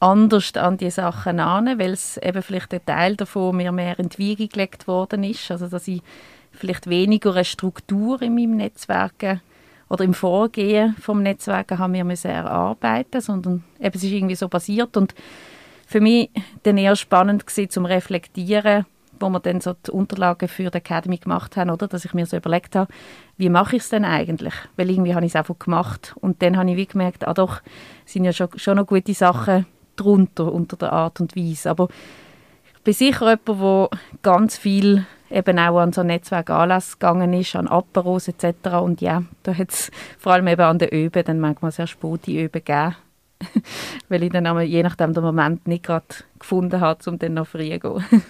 anders 0.00 0.52
an 0.54 0.76
die 0.76 0.90
Sachen 0.90 1.40
an, 1.40 1.78
weil 1.78 1.92
es 1.92 2.16
eben 2.18 2.42
vielleicht 2.42 2.74
ein 2.74 2.84
Teil 2.84 3.16
davon 3.16 3.56
mir 3.56 3.72
mehr 3.72 3.98
in 3.98 4.08
die 4.08 4.18
Wiege 4.18 4.48
gelegt 4.48 4.86
worden 4.86 5.24
ist. 5.24 5.50
Also 5.50 5.68
dass 5.68 5.88
ich 5.88 6.02
vielleicht 6.52 6.88
weniger 6.88 7.34
eine 7.34 7.44
Struktur 7.44 8.20
in 8.22 8.34
meinem 8.34 8.56
Netzwerk 8.56 9.40
oder 9.88 10.04
im 10.04 10.14
Vorgehen 10.14 10.96
vom 11.00 11.22
Netzwerk 11.22 11.70
haben 11.72 11.94
wir 11.94 12.04
müssen 12.04 12.30
erarbeiten, 12.30 13.20
sondern 13.20 13.64
eben, 13.78 13.94
es 13.94 14.02
ist 14.02 14.10
irgendwie 14.10 14.34
so 14.34 14.48
passiert 14.48 14.96
und 14.96 15.14
für 15.86 16.00
mich 16.00 16.30
dann 16.62 16.78
eher 16.78 16.96
spannend 16.96 17.46
gewesen, 17.46 17.70
zum 17.70 17.84
reflektieren, 17.84 18.86
wo 19.20 19.28
wir 19.28 19.40
dann 19.40 19.60
so 19.60 19.74
die 19.86 19.90
Unterlagen 19.90 20.48
für 20.48 20.70
die 20.70 20.78
Academy 20.78 21.18
gemacht 21.18 21.56
haben, 21.56 21.70
oder, 21.70 21.88
dass 21.88 22.04
ich 22.04 22.14
mir 22.14 22.26
so 22.26 22.36
überlegt 22.36 22.76
habe, 22.76 22.92
wie 23.36 23.48
mache 23.48 23.76
ich 23.76 23.82
es 23.82 23.88
denn 23.88 24.04
eigentlich? 24.04 24.54
Weil 24.76 24.90
irgendwie 24.90 25.14
habe 25.14 25.24
ich 25.24 25.32
es 25.32 25.36
einfach 25.36 25.58
gemacht 25.58 26.14
und 26.20 26.42
dann 26.42 26.56
habe 26.56 26.70
ich 26.70 26.76
wie 26.76 26.86
gemerkt, 26.86 27.26
ah 27.26 27.34
doch, 27.34 27.60
sind 28.04 28.24
ja 28.24 28.32
schon, 28.32 28.48
schon 28.56 28.76
noch 28.76 28.86
gute 28.86 29.14
Sachen 29.14 29.66
drunter 29.96 30.52
unter 30.52 30.76
der 30.76 30.92
Art 30.92 31.20
und 31.20 31.36
Weise, 31.36 31.70
aber 31.70 31.88
ich 32.76 32.82
bin 32.82 32.94
sicher 32.94 33.38
jemand, 33.46 33.90
der 33.92 33.98
ganz 34.22 34.58
viel 34.58 35.06
eben 35.30 35.58
auch 35.58 35.78
an 35.78 35.92
so 35.92 36.02
Netzwerkanlass 36.02 36.98
gegangen 36.98 37.32
ist, 37.32 37.56
an 37.56 37.68
Aperos 37.68 38.28
etc. 38.28 38.76
Und 38.82 39.00
ja, 39.00 39.24
da 39.42 39.54
hat 39.54 39.70
es 39.70 39.90
vor 40.18 40.32
allem 40.32 40.46
eben 40.48 40.62
an 40.62 40.78
den 40.78 40.90
Öben 40.90 41.24
dann 41.24 41.40
manchmal 41.40 41.72
sehr 41.72 41.86
späte 41.86 42.30
Öben 42.30 42.52
gegeben, 42.64 42.96
weil 44.08 44.22
ich 44.22 44.32
dann 44.32 44.60
je 44.60 44.82
nachdem 44.82 45.12
den 45.12 45.24
Moment 45.24 45.66
nicht 45.66 45.84
gerade 45.84 46.06
gefunden 46.38 46.80
habe, 46.80 47.10
um 47.10 47.18
dann 47.18 47.34
noch 47.34 47.46
früh 47.46 47.70
zu 47.70 47.80
gehen. 47.80 48.04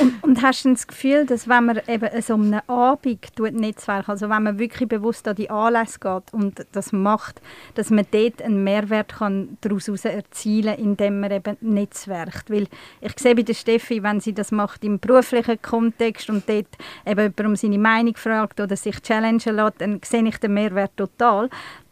Und, 0.00 0.22
und, 0.22 0.42
hast 0.42 0.64
du 0.64 0.72
das 0.72 0.86
Gefühl, 0.86 1.26
dass 1.26 1.48
wenn 1.48 1.66
man 1.66 1.80
eben 1.86 2.22
so 2.22 2.34
einem 2.34 2.60
Abend 2.66 3.34
tut, 3.36 3.52
Netzwerk, 3.52 4.08
also 4.08 4.28
wenn 4.28 4.42
man 4.42 4.58
wirklich 4.58 4.88
bewusst 4.88 5.26
an 5.28 5.36
die 5.36 5.50
Anlässe 5.50 5.98
geht 5.98 6.32
und 6.32 6.66
das 6.72 6.92
macht, 6.92 7.40
dass 7.74 7.90
man 7.90 8.06
dort 8.10 8.42
einen 8.42 8.64
Mehrwert 8.64 9.14
kann 9.14 9.58
daraus 9.60 9.88
erzielen 9.88 10.76
kann, 10.76 10.84
indem 10.84 11.20
man 11.20 11.32
eben 11.32 11.56
netzwerkt? 11.60 12.50
Weil 12.50 12.66
ich 13.00 13.12
sehe 13.18 13.34
bei 13.34 13.42
der 13.42 13.54
Steffi, 13.54 14.02
wenn 14.02 14.20
sie 14.20 14.32
das 14.32 14.52
macht 14.52 14.84
im 14.84 14.98
beruflichen 14.98 15.60
Kontext 15.60 16.30
und 16.30 16.48
dort 16.48 16.66
eben 17.06 17.20
jemand 17.20 17.40
um 17.40 17.56
seine 17.56 17.78
Meinung 17.78 18.16
fragt 18.16 18.60
oder 18.60 18.76
sich 18.76 19.00
challengen 19.02 19.56
lässt, 19.56 19.80
dann 19.80 20.00
sehe 20.04 20.26
ich 20.26 20.38
den 20.38 20.54
Mehrwert 20.54 20.96
total. 20.96 21.50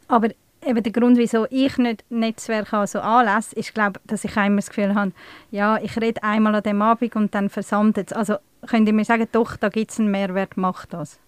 Aber 0.08 0.28
eben 0.64 0.82
der 0.82 0.92
Grund, 0.92 1.16
wieso 1.16 1.46
ich 1.50 1.78
nicht 1.78 2.04
Netzwerke 2.10 2.78
also 2.78 3.00
anlasse, 3.00 3.54
ist, 3.56 3.74
glaube 3.74 4.00
dass 4.06 4.24
ich 4.24 4.36
immer 4.36 4.56
das 4.56 4.68
Gefühl 4.68 4.94
habe, 4.94 5.12
ja, 5.50 5.78
ich 5.78 5.96
rede 6.00 6.22
einmal 6.22 6.54
an 6.54 6.62
dem 6.62 6.82
Abend 6.82 7.16
und 7.16 7.34
dann 7.34 7.48
versandet 7.48 8.10
es. 8.10 8.16
Also 8.16 8.36
könnt 8.66 8.86
ihr 8.88 8.94
mir 8.94 9.04
sagen, 9.04 9.26
doch, 9.32 9.56
da 9.56 9.68
gibt 9.68 9.90
es 9.90 9.98
einen 9.98 10.10
Mehrwert, 10.10 10.56
macht 10.56 10.92
das? 10.92 11.18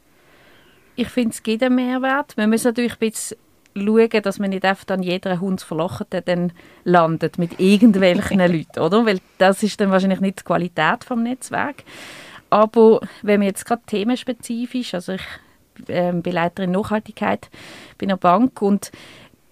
Ich 0.97 1.09
finde, 1.09 1.31
es 1.31 1.43
gibt 1.43 1.63
einen 1.63 1.77
Mehrwert. 1.77 2.37
Man 2.37 2.51
muss 2.51 2.65
natürlich 2.65 2.93
ein 2.93 2.99
bisschen 2.99 3.39
schauen, 3.75 4.23
dass 4.23 4.39
man 4.39 4.51
nicht 4.51 4.65
einfach 4.65 4.89
an 4.89 5.03
jeder 5.03 5.41
Hundsverlochete 5.41 6.21
dann 6.23 6.53
landet 6.85 7.39
mit 7.39 7.59
irgendwelchen 7.59 8.39
Leuten, 8.53 8.81
oder? 8.81 9.07
Weil 9.07 9.21
das 9.39 9.63
ist 9.63 9.81
dann 9.81 9.91
wahrscheinlich 9.91 10.21
nicht 10.21 10.41
die 10.41 10.45
Qualität 10.45 11.05
vom 11.05 11.23
Netzwerk. 11.23 11.85
Aber 12.51 13.01
wenn 13.23 13.41
man 13.41 13.49
jetzt 13.49 13.65
gerade 13.65 13.81
themenspezifisch, 13.87 14.93
also 14.93 15.13
ich 15.13 15.23
äh, 15.89 16.13
bin 16.13 16.33
Leiterin 16.33 16.71
Nachhaltigkeit 16.71 17.51
bei 17.99 18.07
einer 18.07 18.17
Bank 18.17 18.63
und 18.63 18.91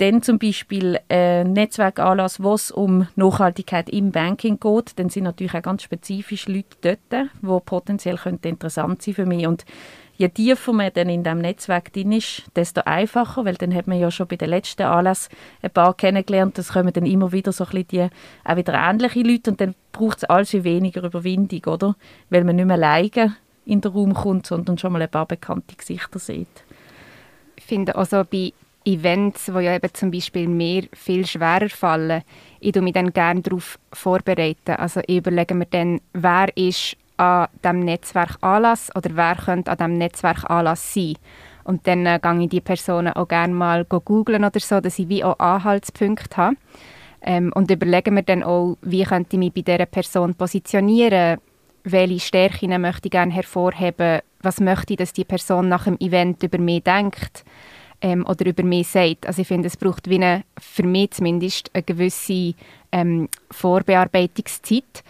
dann 0.01 0.23
zum 0.23 0.39
Beispiel 0.39 0.99
äh, 1.11 1.45
Netzwerkanlass, 1.45 2.43
wo 2.43 2.55
es 2.55 2.71
um 2.71 3.07
Nachhaltigkeit 3.17 3.91
im 3.91 4.13
Banking 4.13 4.59
geht, 4.59 4.99
dann 4.99 5.11
sind 5.11 5.25
natürlich 5.25 5.55
auch 5.55 5.63
ganz 5.63 5.83
spezifisch 5.83 6.49
Leute 6.49 6.77
dort, 7.11 7.29
die 7.43 7.61
potenziell 7.67 8.17
könnten 8.17 8.49
interessant 8.49 9.03
sein 9.03 9.13
für 9.13 9.27
mich. 9.27 9.47
Und 9.47 9.67
je 10.17 10.29
tiefer 10.31 10.73
man 10.73 10.91
dann 10.95 11.11
in 11.11 11.23
diesem 11.23 11.41
Netzwerk 11.41 11.93
drin 11.93 12.13
ist, 12.13 12.45
desto 12.57 12.81
einfacher, 12.87 13.45
weil 13.45 13.57
dann 13.57 13.75
hat 13.75 13.89
man 13.89 13.99
ja 13.99 14.11
schon 14.11 14.27
bei 14.27 14.37
den 14.37 14.49
letzten 14.49 14.83
Anlass 14.83 15.29
ein 15.61 15.71
paar 15.71 15.95
kennengelernt, 15.95 16.59
es 16.59 16.73
kommen 16.73 16.95
dann 16.95 17.05
immer 17.05 17.33
wieder 17.33 17.53
so 17.53 17.65
ein 17.65 17.71
bisschen 17.71 17.89
die, 17.89 18.09
auch 18.45 18.57
wieder 18.57 18.73
ähnliche 18.73 19.21
Leute 19.21 19.51
und 19.51 19.61
dann 19.61 19.75
braucht 19.93 20.19
es 20.19 20.25
alles 20.25 20.53
weniger 20.53 21.03
Überwindung, 21.03 21.65
oder? 21.75 21.95
Weil 22.31 22.45
man 22.45 22.57
nicht 22.57 22.65
mehr 22.65 22.77
alleine 22.77 23.37
in 23.71 23.81
den 23.81 23.93
Raum 23.93 24.15
kommt, 24.15 24.47
sondern 24.47 24.79
schon 24.79 24.93
mal 24.93 25.03
ein 25.03 25.11
paar 25.11 25.27
bekannte 25.27 25.77
Gesichter 25.77 26.19
sieht. 26.19 26.65
Ich 27.57 27.65
finde 27.65 27.95
also 27.95 28.25
bei 28.31 28.53
Events, 28.85 29.53
wo 29.53 29.59
ja 29.59 29.75
eben 29.75 29.93
zum 29.93 30.11
Beispiel 30.11 30.49
mir 30.49 30.89
viel 30.93 31.27
schwerer 31.27 31.69
fallen, 31.69 32.23
ich 32.61 32.73
tue 32.73 32.83
mich 32.83 32.95
dann 32.95 33.13
gerne 33.13 33.43
darauf 33.43 33.79
vorbereiten. 33.93 34.73
Also 34.73 35.01
ich 35.07 35.19
überlege 35.19 35.55
mir 35.55 35.67
dann, 35.67 36.01
wer 36.13 36.57
ist 36.57 36.97
an 37.19 37.49
diesem 37.63 37.81
Netzwerk 37.81 38.39
Anlass 38.41 38.91
oder 38.97 39.11
wer 39.15 39.37
könnte 39.37 39.71
an 39.71 39.77
diesem 39.77 39.99
Netzwerk 39.99 40.51
Anlass 40.51 40.95
sein. 40.95 41.15
Und 41.65 41.87
dann 41.87 42.07
äh, 42.07 42.19
gehe 42.21 42.43
ich 42.43 42.49
die 42.49 42.61
Personen 42.61 43.13
auch 43.13 43.29
gerne 43.29 43.53
mal 43.53 43.85
googeln 43.85 44.45
oder 44.45 44.61
so, 44.61 44.81
dass 44.81 44.99
ich 44.99 45.09
wie 45.09 45.23
auch 45.23 45.39
Anhaltspunkte 45.39 46.37
habe. 46.37 46.57
Ähm, 47.23 47.53
und 47.55 47.71
überlege 47.71 48.11
mir 48.11 48.23
dann 48.23 48.43
auch, 48.43 48.79
wie 48.81 49.05
könnte 49.05 49.37
ich 49.37 49.39
mich 49.39 49.53
bei 49.53 49.61
dieser 49.61 49.85
Person 49.85 50.35
positionieren, 50.35 51.39
welche 51.93 52.21
Stärken 52.21 52.81
möchte 52.81 53.07
ich 53.07 53.13
gerne 53.13 53.33
hervorheben, 53.33 54.21
was 54.43 54.61
möchte 54.61 54.93
ich, 54.93 54.99
dass 54.99 55.13
die 55.13 55.25
Person 55.25 55.69
nach 55.69 55.85
dem 55.85 55.99
Event 55.99 56.43
über 56.43 56.59
mich 56.59 56.83
denkt 56.83 57.45
ähm, 58.01 58.25
oder 58.27 58.47
über 58.47 58.63
mich 58.63 58.89
sagt. 58.89 59.27
Also 59.27 59.43
ich 59.43 59.49
finde, 59.49 59.69
es 59.69 59.77
braucht 59.77 60.09
wie 60.09 60.17
eine, 60.17 60.45
für 60.59 60.85
mich 60.85 61.13
zumindest 61.13 61.71
eine 61.75 61.83
gewisse 61.83 62.55
ähm, 62.93 63.29
Vorbearbeitungszeit. 63.51 65.05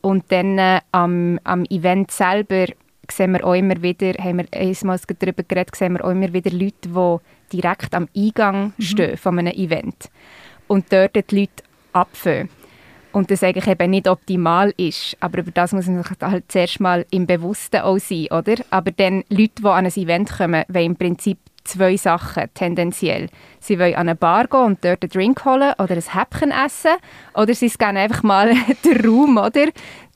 Und 0.00 0.24
dann 0.32 0.58
äh, 0.58 0.80
am, 0.90 1.38
am 1.44 1.64
Event 1.66 2.10
selber 2.10 2.66
sehen 3.10 3.32
wir 3.32 3.44
auch 3.44 3.54
immer 3.54 3.80
wieder, 3.82 4.12
haben 4.22 4.38
wir 4.38 4.46
einmal 4.52 4.98
darüber 5.18 5.42
geredet, 5.42 5.76
sehen 5.76 5.94
wir 5.94 6.04
auch 6.04 6.10
immer 6.10 6.32
wieder 6.32 6.50
Leute, 6.50 6.88
die 6.88 7.60
direkt 7.60 7.94
am 7.94 8.08
Eingang 8.16 8.72
mhm. 8.76 8.82
stehen 8.82 9.16
von 9.16 9.38
einem 9.38 9.52
Event 9.52 10.10
und 10.66 10.92
dort 10.92 11.30
die 11.30 11.40
Leute 11.40 11.62
abfangen. 11.92 12.48
Und 13.12 13.30
das 13.30 13.42
eigentlich 13.42 13.66
eben 13.66 13.90
nicht 13.90 14.08
optimal 14.08 14.72
ist. 14.76 15.16
Aber 15.20 15.38
über 15.38 15.50
das 15.50 15.72
muss 15.72 15.86
man 15.86 16.02
sich 16.02 16.12
halt 16.20 16.44
zuerst 16.50 16.80
mal 16.80 17.06
im 17.10 17.26
Bewussten 17.26 17.82
auch 17.82 17.98
sein, 17.98 18.28
oder? 18.30 18.54
Aber 18.70 18.90
dann 18.90 19.24
Leute, 19.28 19.60
die 19.60 19.66
an 19.66 19.86
ein 19.86 19.92
Event 19.92 20.30
kommen, 20.30 20.64
wollen 20.68 20.86
im 20.86 20.96
Prinzip 20.96 21.38
zwei 21.64 21.96
Sachen 21.96 22.44
tendenziell. 22.54 23.28
Sie 23.60 23.78
wollen 23.78 23.94
an 23.94 24.08
eine 24.08 24.16
Bar 24.16 24.48
gehen 24.48 24.60
und 24.60 24.84
dort 24.84 25.02
einen 25.02 25.10
Drink 25.10 25.44
holen 25.44 25.72
oder 25.78 25.94
ein 25.94 26.02
Häppchen 26.02 26.50
essen 26.50 26.96
oder 27.34 27.54
sie 27.54 27.68
gehen 27.68 27.96
einfach 27.96 28.22
mal 28.22 28.52
den 28.84 29.06
Raum, 29.06 29.36
oder? 29.36 29.66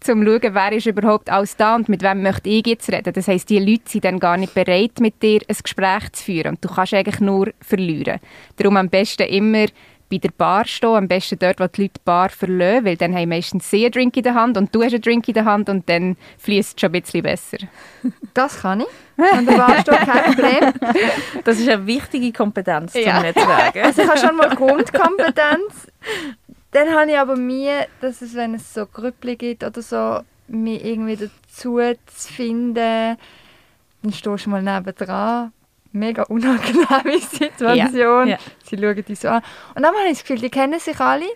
zum 0.00 0.24
schauen, 0.24 0.54
wer 0.54 0.72
ist 0.72 0.86
überhaupt 0.86 1.30
alles 1.30 1.56
da 1.56 1.74
und 1.74 1.88
mit 1.88 2.02
wem 2.02 2.22
möchte 2.22 2.48
ich 2.48 2.66
jetzt 2.66 2.90
reden. 2.92 3.12
Das 3.12 3.28
heisst, 3.28 3.50
die 3.50 3.58
Leute 3.58 3.82
sind 3.86 4.04
dann 4.04 4.20
gar 4.20 4.36
nicht 4.36 4.54
bereit, 4.54 5.00
mit 5.00 5.22
dir 5.22 5.40
ein 5.48 5.56
Gespräch 5.60 6.12
zu 6.12 6.24
führen 6.24 6.52
und 6.52 6.64
du 6.64 6.68
kannst 6.68 6.94
eigentlich 6.94 7.20
nur 7.20 7.52
verlieren. 7.60 8.20
Darum 8.56 8.76
am 8.76 8.88
besten 8.88 9.26
immer 9.26 9.66
bei 10.08 10.18
der 10.18 10.30
Bar 10.30 10.66
stehen, 10.66 10.94
am 10.94 11.08
besten 11.08 11.38
dort, 11.38 11.58
wo 11.60 11.66
die 11.66 11.82
Leute 11.82 11.94
die 11.96 12.04
Bar 12.04 12.28
verlassen, 12.28 12.84
weil 12.84 12.96
dann 12.96 13.14
haben 13.14 13.28
meistens 13.28 13.68
sie 13.70 13.84
einen 13.84 13.92
Drink 13.92 14.16
in 14.16 14.22
der 14.22 14.34
Hand 14.34 14.56
und 14.56 14.74
du 14.74 14.82
hast 14.82 14.92
einen 14.92 15.02
Drink 15.02 15.26
in 15.28 15.34
der 15.34 15.44
Hand 15.44 15.68
und 15.68 15.88
dann 15.88 16.16
fließt 16.38 16.76
es 16.76 16.80
schon 16.80 16.94
ein 16.94 17.00
bisschen 17.00 17.22
besser. 17.22 17.58
Das 18.34 18.60
kann 18.60 18.82
ich. 18.82 18.86
An 19.32 19.46
der 19.46 19.56
Bar 19.56 19.80
stehen, 19.80 19.96
kein 19.96 20.34
Problem. 20.34 20.72
Das 21.44 21.58
ist 21.58 21.68
eine 21.68 21.86
wichtige 21.86 22.32
Kompetenz 22.32 22.92
zum 22.92 23.02
ja. 23.02 23.20
Netzwerken. 23.20 23.82
Also 23.82 24.02
ich 24.02 24.08
habe 24.08 24.18
schon 24.18 24.36
mal 24.36 24.54
Grundkompetenz. 24.54 25.90
Dann 26.72 26.94
habe 26.94 27.10
ich 27.10 27.18
aber 27.18 27.36
mir, 27.36 27.86
dass 28.02 28.20
es, 28.20 28.34
wenn 28.34 28.54
es 28.54 28.74
so 28.74 28.84
Grüppli 28.84 29.36
gibt 29.36 29.64
oder 29.64 29.80
so, 29.80 30.20
mich 30.48 30.84
irgendwie 30.84 31.16
dazu 31.16 31.80
zu 32.06 32.32
finden, 32.32 33.16
dann 34.02 34.12
stehst 34.12 34.46
du 34.46 34.50
mal 34.50 34.62
nebendran 34.62 35.52
mega 35.96 36.22
unangenehme 36.24 37.18
Situation. 37.30 38.28
Ja. 38.28 38.38
Sie 38.64 38.76
schauen 38.76 39.04
dich 39.04 39.18
so 39.18 39.28
an. 39.28 39.42
Und 39.74 39.82
dann 39.82 39.94
habe 39.94 40.06
ich 40.06 40.18
das 40.18 40.20
Gefühl, 40.20 40.38
die 40.38 40.50
kennen 40.50 40.78
sich 40.78 40.98
alle. 41.00 41.26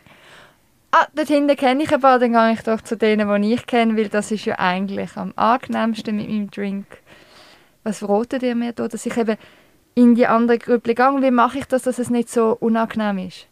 Ah, 0.93 1.07
dort 1.15 1.29
hinten 1.29 1.57
kenne 1.57 1.85
ich 1.85 1.93
ein 1.93 2.01
paar, 2.01 2.19
dann 2.19 2.33
gehe 2.33 2.53
ich 2.53 2.63
doch 2.63 2.81
zu 2.81 2.97
denen, 2.97 3.43
die 3.43 3.55
ich 3.55 3.67
kenne, 3.67 3.97
weil 3.97 4.09
das 4.09 4.33
ist 4.33 4.45
ja 4.45 4.59
eigentlich 4.59 5.17
am 5.17 5.33
angenehmsten 5.37 6.17
mit 6.17 6.29
meinem 6.29 6.51
Drink. 6.51 6.87
Was 7.85 8.01
verratet 8.01 8.43
ihr 8.43 8.57
mir 8.57 8.73
da, 8.73 8.89
dass 8.89 9.07
ich 9.07 9.17
eben 9.17 9.37
in 9.95 10.15
die 10.15 10.27
andere 10.27 10.59
Gruppe 10.59 10.95
gehe? 10.95 11.23
Wie 11.23 11.31
mache 11.31 11.59
ich 11.59 11.67
das, 11.67 11.83
dass 11.83 11.99
es 11.99 12.11
nicht 12.11 12.29
so 12.29 12.57
unangenehm 12.59 13.29
ist? 13.29 13.47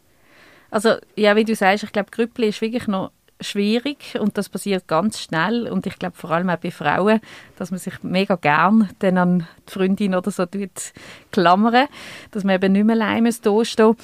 Also, 0.71 0.97
ja, 1.15 1.37
wie 1.37 1.45
du 1.45 1.55
sagst, 1.55 1.85
ich 1.85 1.93
glaube, 1.93 2.11
Grüppli 2.11 2.49
ist 2.49 2.61
wirklich 2.61 2.89
noch 2.89 3.13
schwierig 3.41 4.19
und 4.19 4.37
das 4.37 4.49
passiert 4.49 4.89
ganz 4.89 5.21
schnell 5.21 5.69
und 5.69 5.87
ich 5.87 5.99
glaube 5.99 6.17
vor 6.17 6.31
allem 6.31 6.51
auch 6.51 6.57
bei 6.57 6.71
Frauen, 6.71 7.21
dass 7.57 7.71
man 7.71 7.79
sich 7.79 8.03
mega 8.03 8.37
gern 8.37 8.91
dann 8.99 9.19
an 9.19 9.47
die 9.69 9.73
Freundin 9.73 10.15
oder 10.15 10.31
so 10.31 10.45
klammern, 11.31 11.87
dass 12.31 12.45
man 12.45 12.57
eben 12.57 12.73
nicht 12.73 12.85
mehr 12.85 12.97
allein 12.97 13.33
da 13.43 13.65
stehen 13.65 13.97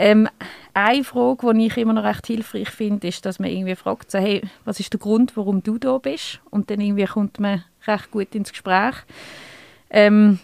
ähm, 0.00 0.28
eine 0.74 1.02
Frage, 1.02 1.52
die 1.54 1.66
ich 1.66 1.76
immer 1.76 1.92
noch 1.92 2.04
recht 2.04 2.28
hilfreich 2.28 2.70
finde, 2.70 3.08
ist, 3.08 3.26
dass 3.26 3.40
man 3.40 3.50
irgendwie 3.50 3.74
fragt, 3.74 4.12
so, 4.12 4.18
hey, 4.18 4.42
was 4.64 4.78
ist 4.78 4.92
der 4.92 5.00
Grund, 5.00 5.36
warum 5.36 5.62
du 5.62 5.76
da 5.78 5.98
bist? 5.98 6.40
Und 6.50 6.70
dann 6.70 6.80
irgendwie 6.80 7.04
kommt 7.04 7.40
man 7.40 7.64
recht 7.84 8.10
gut 8.12 8.32
ins 8.34 8.52
Gespräch. 8.52 8.94
Ähm, 9.90 10.38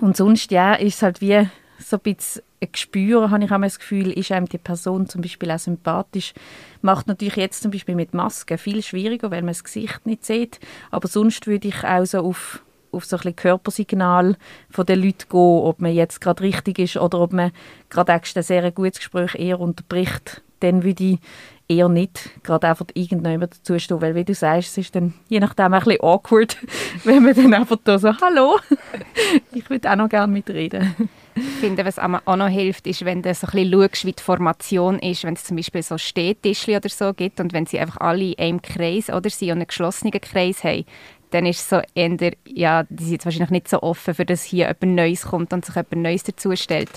und 0.00 0.16
sonst, 0.16 0.52
ja, 0.52 0.74
ist 0.74 0.96
es 0.96 1.02
halt 1.02 1.20
wie 1.20 1.48
so 1.78 1.96
ein 1.96 2.00
bisschen 2.00 2.42
ein 2.60 2.72
Gespür, 2.72 3.30
habe 3.30 3.44
ich 3.44 3.50
auch 3.50 3.60
das 3.60 3.78
Gefühl, 3.78 4.10
ist 4.10 4.32
einem 4.32 4.46
die 4.46 4.58
Person 4.58 5.08
zum 5.08 5.22
Beispiel 5.22 5.50
auch 5.50 5.58
sympathisch. 5.58 6.34
Macht 6.82 7.06
natürlich 7.06 7.36
jetzt 7.36 7.62
zum 7.62 7.70
Beispiel 7.70 7.94
mit 7.94 8.14
Masken 8.14 8.58
viel 8.58 8.82
schwieriger, 8.82 9.30
weil 9.30 9.42
man 9.42 9.48
das 9.48 9.64
Gesicht 9.64 10.04
nicht 10.04 10.24
sieht. 10.26 10.60
Aber 10.90 11.08
sonst 11.08 11.46
würde 11.46 11.68
ich 11.68 11.84
auch 11.84 12.04
so 12.04 12.18
auf, 12.20 12.62
auf 12.92 13.04
so 13.04 13.16
ein 13.16 13.34
Körpersignal 13.34 14.36
von 14.68 14.86
den 14.86 15.02
Leuten 15.02 15.28
gehen, 15.30 15.38
ob 15.38 15.80
man 15.80 15.94
jetzt 15.94 16.20
gerade 16.20 16.42
richtig 16.42 16.78
ist 16.78 16.96
oder 16.96 17.20
ob 17.20 17.32
man 17.32 17.52
gerade 17.88 18.12
ein 18.12 18.42
sehr 18.42 18.70
gutes 18.72 18.98
Gespräch 18.98 19.34
eher 19.34 19.58
unterbricht. 19.58 20.42
Dann 20.60 20.82
würde 20.82 21.04
ich 21.04 21.18
eher 21.66 21.88
nicht 21.88 22.42
gerade 22.42 22.68
einfach 22.68 22.86
irgendjemand 22.92 23.54
dazu 23.54 23.78
stehen, 23.78 24.02
weil 24.02 24.14
wie 24.14 24.24
du 24.24 24.34
sagst, 24.34 24.70
es 24.70 24.78
ist 24.78 24.94
dann 24.94 25.14
je 25.28 25.40
nachdem 25.40 25.72
ein 25.72 25.82
bisschen 25.82 26.02
awkward, 26.02 26.58
wenn 27.04 27.24
man 27.24 27.34
dann 27.34 27.54
einfach 27.54 27.78
da 27.84 27.98
so 27.98 28.12
«Hallo, 28.20 28.58
ich 29.52 29.70
würde 29.70 29.90
auch 29.90 29.96
noch 29.96 30.08
gerne 30.10 30.32
mitreden». 30.32 30.94
Ich 31.40 31.60
finde, 31.60 31.84
was 31.84 31.98
auch 31.98 32.36
noch 32.36 32.48
hilft, 32.48 32.86
ist, 32.86 33.04
wenn 33.04 33.22
du 33.22 33.34
so 33.34 33.46
ein 33.46 33.50
bisschen 33.52 33.72
schaust, 33.72 34.04
wie 34.04 34.12
die 34.12 34.22
Formation 34.22 34.98
ist, 34.98 35.24
wenn 35.24 35.34
es 35.34 35.44
zum 35.44 35.56
Beispiel 35.56 35.82
so 35.82 35.96
Stehtischchen 35.96 36.76
oder 36.76 36.88
so 36.88 37.14
gibt 37.14 37.40
und 37.40 37.52
wenn 37.52 37.66
sie 37.66 37.78
einfach 37.78 37.98
alle 37.98 38.32
in 38.32 38.38
einem 38.38 38.62
Kreis 38.62 39.08
oder 39.08 39.30
sie 39.30 39.50
einen 39.50 39.66
geschlossenen 39.66 40.20
Kreis 40.20 40.62
haben, 40.64 40.84
dann 41.30 41.46
ist 41.46 41.68
so 41.68 41.80
eher, 41.94 42.32
ja, 42.46 42.82
die 42.88 43.04
sind 43.04 43.12
jetzt 43.12 43.24
wahrscheinlich 43.24 43.50
nicht 43.50 43.68
so 43.68 43.82
offen, 43.82 44.14
für 44.14 44.24
dass 44.24 44.42
hier 44.42 44.68
etwas 44.68 44.88
Neues 44.88 45.22
kommt 45.22 45.52
und 45.52 45.64
sich 45.64 45.76
etwas 45.76 45.98
Neues 45.98 46.24
dazustellt. 46.24 46.90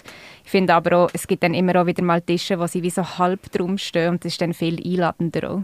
Ich 0.44 0.52
finde 0.52 0.74
aber 0.74 0.98
auch, 0.98 1.10
es 1.14 1.28
gibt 1.28 1.44
dann 1.44 1.54
immer 1.54 1.82
auch 1.82 1.86
wieder 1.86 2.04
mal 2.04 2.22
Tische, 2.22 2.60
wo 2.60 2.68
sie 2.68 2.84
wie 2.84 2.90
so 2.90 3.18
halb 3.18 3.52
drum 3.52 3.78
stehen 3.78 4.10
und 4.10 4.26
das 4.26 4.34
ist 4.34 4.42
dann 4.42 4.54
viel 4.54 4.82
einladender 4.86 5.52
auch. 5.52 5.62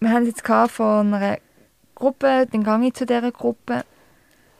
Wir 0.00 0.10
haben 0.10 0.26
jetzt 0.26 0.46
von 0.46 1.14
einer 1.14 1.38
Gruppe, 1.94 2.46
dann 2.50 2.64
gehe 2.64 2.88
ich 2.88 2.94
zu 2.94 3.06
dieser 3.06 3.30
Gruppe. 3.30 3.84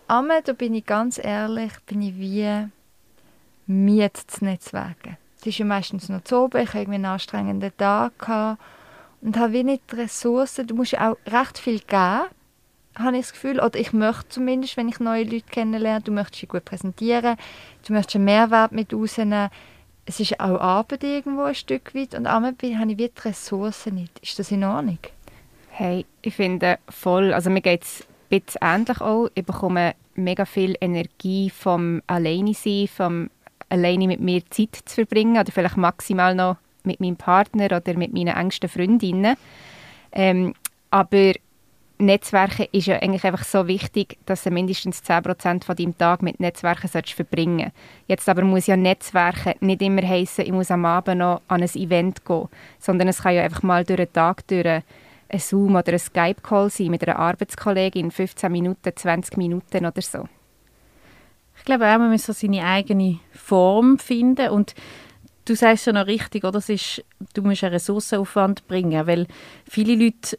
Amme, 0.08 0.42
da 0.44 0.52
bin 0.52 0.74
ich 0.74 0.84
ganz 0.84 1.18
ehrlich, 1.22 1.72
bin 1.86 2.02
ich 2.02 2.16
wie 2.16 2.68
netzwerken. 3.66 5.16
Es 5.40 5.46
ist 5.46 5.58
ja 5.58 5.64
meistens 5.64 6.08
noch 6.08 6.22
zu 6.24 6.36
oben, 6.36 6.62
ich 6.62 6.74
hatte 6.74 6.90
einen 6.90 7.04
anstrengenden 7.04 7.76
Tag 7.76 8.58
und 9.20 9.36
habe 9.36 9.64
die 9.64 9.80
Ressourcen, 9.92 10.66
du 10.66 10.74
musst 10.74 10.98
auch 10.98 11.16
recht 11.26 11.58
viel 11.58 11.80
geben, 11.80 12.22
habe 12.96 13.16
ich 13.16 13.22
das 13.22 13.32
Gefühl, 13.32 13.60
oder 13.60 13.78
ich 13.78 13.92
möchte 13.92 14.28
zumindest, 14.28 14.76
wenn 14.76 14.88
ich 14.88 15.00
neue 15.00 15.24
Leute 15.24 15.50
kennenlerne, 15.50 16.02
du 16.02 16.12
möchtest 16.12 16.40
sie 16.40 16.46
gut 16.46 16.64
präsentieren, 16.64 17.36
du 17.86 17.92
möchtest 17.92 18.16
einen 18.16 18.26
Mehrwert 18.26 18.72
mit 18.72 18.92
rausnehmen, 18.92 19.50
es 20.04 20.20
ist 20.20 20.40
auch 20.40 20.60
Arbeit 20.60 21.04
irgendwo 21.04 21.42
ein 21.42 21.54
Stück 21.54 21.94
weit 21.94 22.14
und 22.14 22.26
einmal 22.26 22.54
habe 22.60 22.92
ich 22.92 22.96
die 22.96 23.10
Ressourcen 23.24 23.94
nicht. 23.94 24.18
Ist 24.18 24.38
das 24.38 24.50
in 24.50 24.64
Ordnung? 24.64 24.98
Hey, 25.70 26.04
ich 26.22 26.34
finde 26.34 26.78
voll, 26.88 27.32
also 27.32 27.50
mir 27.50 27.60
geht 27.60 27.84
es 27.84 28.06
ein 28.30 28.40
bisschen 28.40 28.60
ähnlich 28.62 29.00
auch. 29.00 29.28
Ich 29.34 29.44
bekomme 29.44 29.94
mega 30.14 30.44
viel 30.44 30.76
Energie 30.80 31.50
vom 31.50 32.02
Alleine 32.06 32.52
sein, 32.52 32.88
vom 32.88 33.30
alleine 33.72 34.06
mit 34.06 34.20
mir 34.20 34.42
Zeit 34.50 34.76
zu 34.84 34.94
verbringen 34.94 35.38
oder 35.38 35.50
vielleicht 35.50 35.76
maximal 35.76 36.34
noch 36.34 36.56
mit 36.84 37.00
meinem 37.00 37.16
Partner 37.16 37.66
oder 37.66 37.94
mit 37.96 38.12
meinen 38.12 38.36
engsten 38.36 38.68
Freundinnen. 38.68 39.36
Ähm, 40.12 40.54
aber 40.90 41.32
Netzwerken 41.98 42.66
ist 42.72 42.86
ja 42.86 42.96
eigentlich 42.96 43.24
einfach 43.24 43.44
so 43.44 43.66
wichtig, 43.66 44.18
dass 44.26 44.42
du 44.42 44.50
mindestens 44.50 45.02
10% 45.02 45.64
von 45.64 45.76
deinem 45.76 45.96
Tag 45.96 46.22
mit 46.22 46.40
Netzwerken 46.40 46.88
verbringen 46.88 47.70
solltest. 47.70 48.08
Jetzt 48.08 48.28
aber 48.28 48.42
muss 48.42 48.66
ja 48.66 48.76
Netzwerken 48.76 49.54
nicht 49.60 49.82
immer 49.82 50.02
heißen, 50.02 50.44
ich 50.44 50.52
muss 50.52 50.70
am 50.70 50.84
Abend 50.84 51.18
noch 51.18 51.42
an 51.48 51.62
ein 51.62 51.70
Event 51.74 52.24
gehen, 52.24 52.48
sondern 52.78 53.08
es 53.08 53.22
kann 53.22 53.34
ja 53.34 53.42
einfach 53.42 53.62
mal 53.62 53.84
durch 53.84 53.98
den 53.98 54.12
Tag 54.12 54.46
durch 54.48 54.66
ein 54.66 54.82
Zoom 55.38 55.76
oder 55.76 55.92
ein 55.92 55.98
Skype-Call 55.98 56.70
sein 56.70 56.88
mit 56.88 57.06
einer 57.06 57.18
Arbeitskollegin, 57.18 58.10
15 58.10 58.52
Minuten, 58.52 58.92
20 58.94 59.36
Minuten 59.36 59.86
oder 59.86 60.02
so. 60.02 60.28
Ich 61.62 61.66
glaube 61.66 61.86
auch, 61.86 61.98
man 61.98 62.10
muss 62.10 62.26
so 62.26 62.32
seine 62.32 62.64
eigene 62.64 63.20
Form 63.30 63.96
finden. 63.96 64.48
Und 64.48 64.74
du 65.44 65.54
sagst 65.54 65.86
ja 65.86 65.92
noch 65.92 66.08
richtig, 66.08 66.42
oder? 66.42 66.54
Das 66.54 66.68
ist, 66.68 67.04
du 67.34 67.42
musst 67.42 67.62
einen 67.62 67.74
Ressourcenaufwand 67.74 68.66
bringen, 68.66 69.06
weil 69.06 69.28
viele 69.70 69.94
Leute 69.94 70.38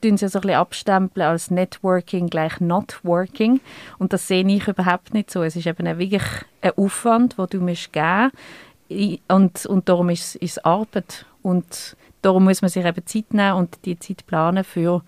tun 0.00 0.16
sie 0.16 0.28
so 0.28 0.38
ein 0.38 0.42
bisschen 0.42 0.56
abstempeln 0.60 1.26
als 1.26 1.50
Networking 1.50 2.30
gleich 2.30 2.60
Not 2.60 3.00
Working. 3.02 3.60
Und 3.98 4.12
das 4.12 4.28
sehe 4.28 4.46
ich 4.46 4.68
überhaupt 4.68 5.12
nicht 5.12 5.28
so. 5.28 5.42
Es 5.42 5.56
ist 5.56 5.66
eben 5.66 5.98
wirklich 5.98 6.22
ein 6.60 6.70
Aufwand, 6.76 7.36
den 7.36 7.46
du 7.48 7.60
musst 7.60 7.92
geben 7.92 8.30
und, 9.26 9.66
und 9.66 9.88
darum 9.88 10.08
ist 10.08 10.36
es 10.40 10.58
Arbeit. 10.58 11.26
Und 11.42 11.96
darum 12.22 12.44
muss 12.44 12.62
man 12.62 12.68
sich 12.68 12.84
eben 12.84 13.06
Zeit 13.06 13.34
nehmen 13.34 13.54
und 13.54 13.84
die 13.84 13.98
Zeit 13.98 14.24
planen 14.24 14.62
für, 14.62 15.02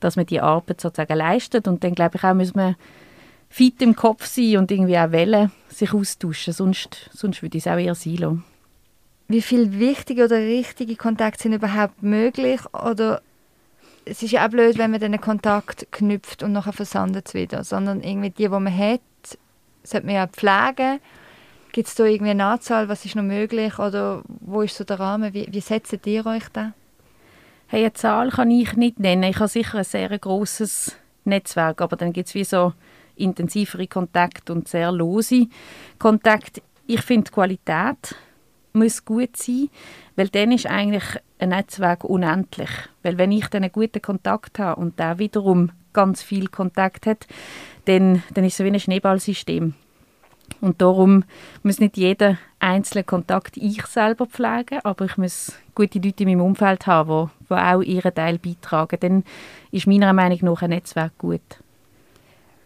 dass 0.00 0.16
man 0.16 0.26
die 0.26 0.42
Arbeit 0.42 0.82
sozusagen 0.82 1.16
leistet. 1.16 1.66
Und 1.66 1.82
dann 1.82 1.94
glaube 1.94 2.18
ich 2.18 2.24
auch, 2.24 2.34
muss 2.34 2.54
man 2.54 2.76
fit 3.56 3.80
im 3.80 3.96
Kopf 3.96 4.26
sein 4.26 4.58
und 4.58 4.70
irgendwie 4.70 4.98
auch 4.98 5.12
wollen, 5.12 5.50
sich 5.70 5.94
austauschen, 5.94 6.52
sonst, 6.52 7.08
sonst 7.14 7.40
würde 7.40 7.56
ich 7.56 7.64
es 7.64 7.72
auch 7.72 7.78
eher 7.78 7.94
sein 7.94 8.44
Wie 9.28 9.40
viele 9.40 9.78
wichtige 9.78 10.26
oder 10.26 10.36
richtige 10.36 10.94
Kontakte 10.94 11.44
sind 11.44 11.54
überhaupt 11.54 12.02
möglich 12.02 12.60
oder 12.74 13.22
es 14.04 14.22
ist 14.22 14.32
ja 14.32 14.44
auch 14.44 14.50
blöd, 14.50 14.76
wenn 14.76 14.90
man 14.90 15.00
den 15.00 15.18
Kontakt 15.18 15.90
knüpft 15.90 16.42
und 16.42 16.52
nachher 16.52 16.74
versandet 16.74 17.28
es 17.28 17.34
wieder, 17.34 17.64
sondern 17.64 18.02
irgendwie 18.02 18.28
die, 18.28 18.42
die 18.42 18.48
man 18.50 18.76
hat, 18.76 19.00
sollte 19.84 20.04
man 20.04 20.16
ja 20.16 20.26
pflegen. 20.26 21.00
Gibt 21.72 21.88
es 21.88 21.94
da 21.94 22.04
irgendwie 22.04 22.32
eine 22.32 22.44
Anzahl, 22.44 22.90
was 22.90 23.06
ist 23.06 23.16
noch 23.16 23.22
möglich 23.22 23.78
oder 23.78 24.22
wo 24.26 24.60
ist 24.60 24.76
so 24.76 24.84
der 24.84 25.00
Rahmen? 25.00 25.32
Wie, 25.32 25.48
wie 25.50 25.60
setzt 25.60 26.06
ihr 26.06 26.26
euch 26.26 26.48
da? 26.52 26.74
Hey, 27.68 27.80
eine 27.80 27.94
Zahl 27.94 28.28
kann 28.28 28.50
ich 28.50 28.76
nicht 28.76 29.00
nennen. 29.00 29.22
Ich 29.22 29.36
habe 29.36 29.48
sicher 29.48 29.78
ein 29.78 29.84
sehr 29.84 30.18
großes 30.18 30.94
Netzwerk, 31.24 31.80
aber 31.80 31.96
dann 31.96 32.12
gibt 32.12 32.28
es 32.28 32.34
wie 32.34 32.44
so 32.44 32.74
intensivere 33.16 33.86
Kontakte 33.86 34.52
und 34.52 34.68
sehr 34.68 34.92
lose 34.92 35.46
Kontakte. 35.98 36.62
Ich 36.86 37.02
finde, 37.02 37.30
die 37.30 37.34
Qualität 37.34 38.14
muss 38.72 39.04
gut 39.04 39.36
sein, 39.36 39.68
weil 40.14 40.28
dann 40.28 40.52
ist 40.52 40.66
eigentlich 40.66 41.04
ein 41.38 41.48
Netzwerk 41.48 42.04
unendlich. 42.04 42.70
Weil 43.02 43.18
wenn 43.18 43.32
ich 43.32 43.48
dann 43.48 43.64
einen 43.64 43.72
guten 43.72 44.02
Kontakt 44.02 44.58
habe 44.58 44.80
und 44.80 44.98
der 44.98 45.18
wiederum 45.18 45.72
ganz 45.92 46.22
viel 46.22 46.48
Kontakt 46.48 47.06
hat, 47.06 47.26
dann, 47.86 48.22
dann 48.34 48.44
ist 48.44 48.60
es 48.60 48.64
wie 48.64 48.70
ein 48.70 48.78
Schneeballsystem. 48.78 49.74
Und 50.60 50.80
darum 50.80 51.24
muss 51.62 51.80
nicht 51.80 51.96
jeder 51.96 52.38
einzelne 52.60 53.04
Kontakt 53.04 53.56
ich 53.56 53.84
selber 53.86 54.26
pflegen, 54.26 54.80
aber 54.84 55.04
ich 55.06 55.16
muss 55.16 55.58
gute 55.74 55.98
Leute 55.98 56.22
in 56.22 56.30
meinem 56.30 56.46
Umfeld 56.46 56.86
haben, 56.86 57.30
die, 57.40 57.54
die 57.54 57.54
auch 57.54 57.82
ihren 57.82 58.14
Teil 58.14 58.38
beitragen. 58.38 58.98
Dann 59.00 59.24
ist 59.70 59.86
meiner 59.86 60.12
Meinung 60.12 60.38
nach 60.42 60.62
ein 60.62 60.70
Netzwerk 60.70 61.18
gut. 61.18 61.42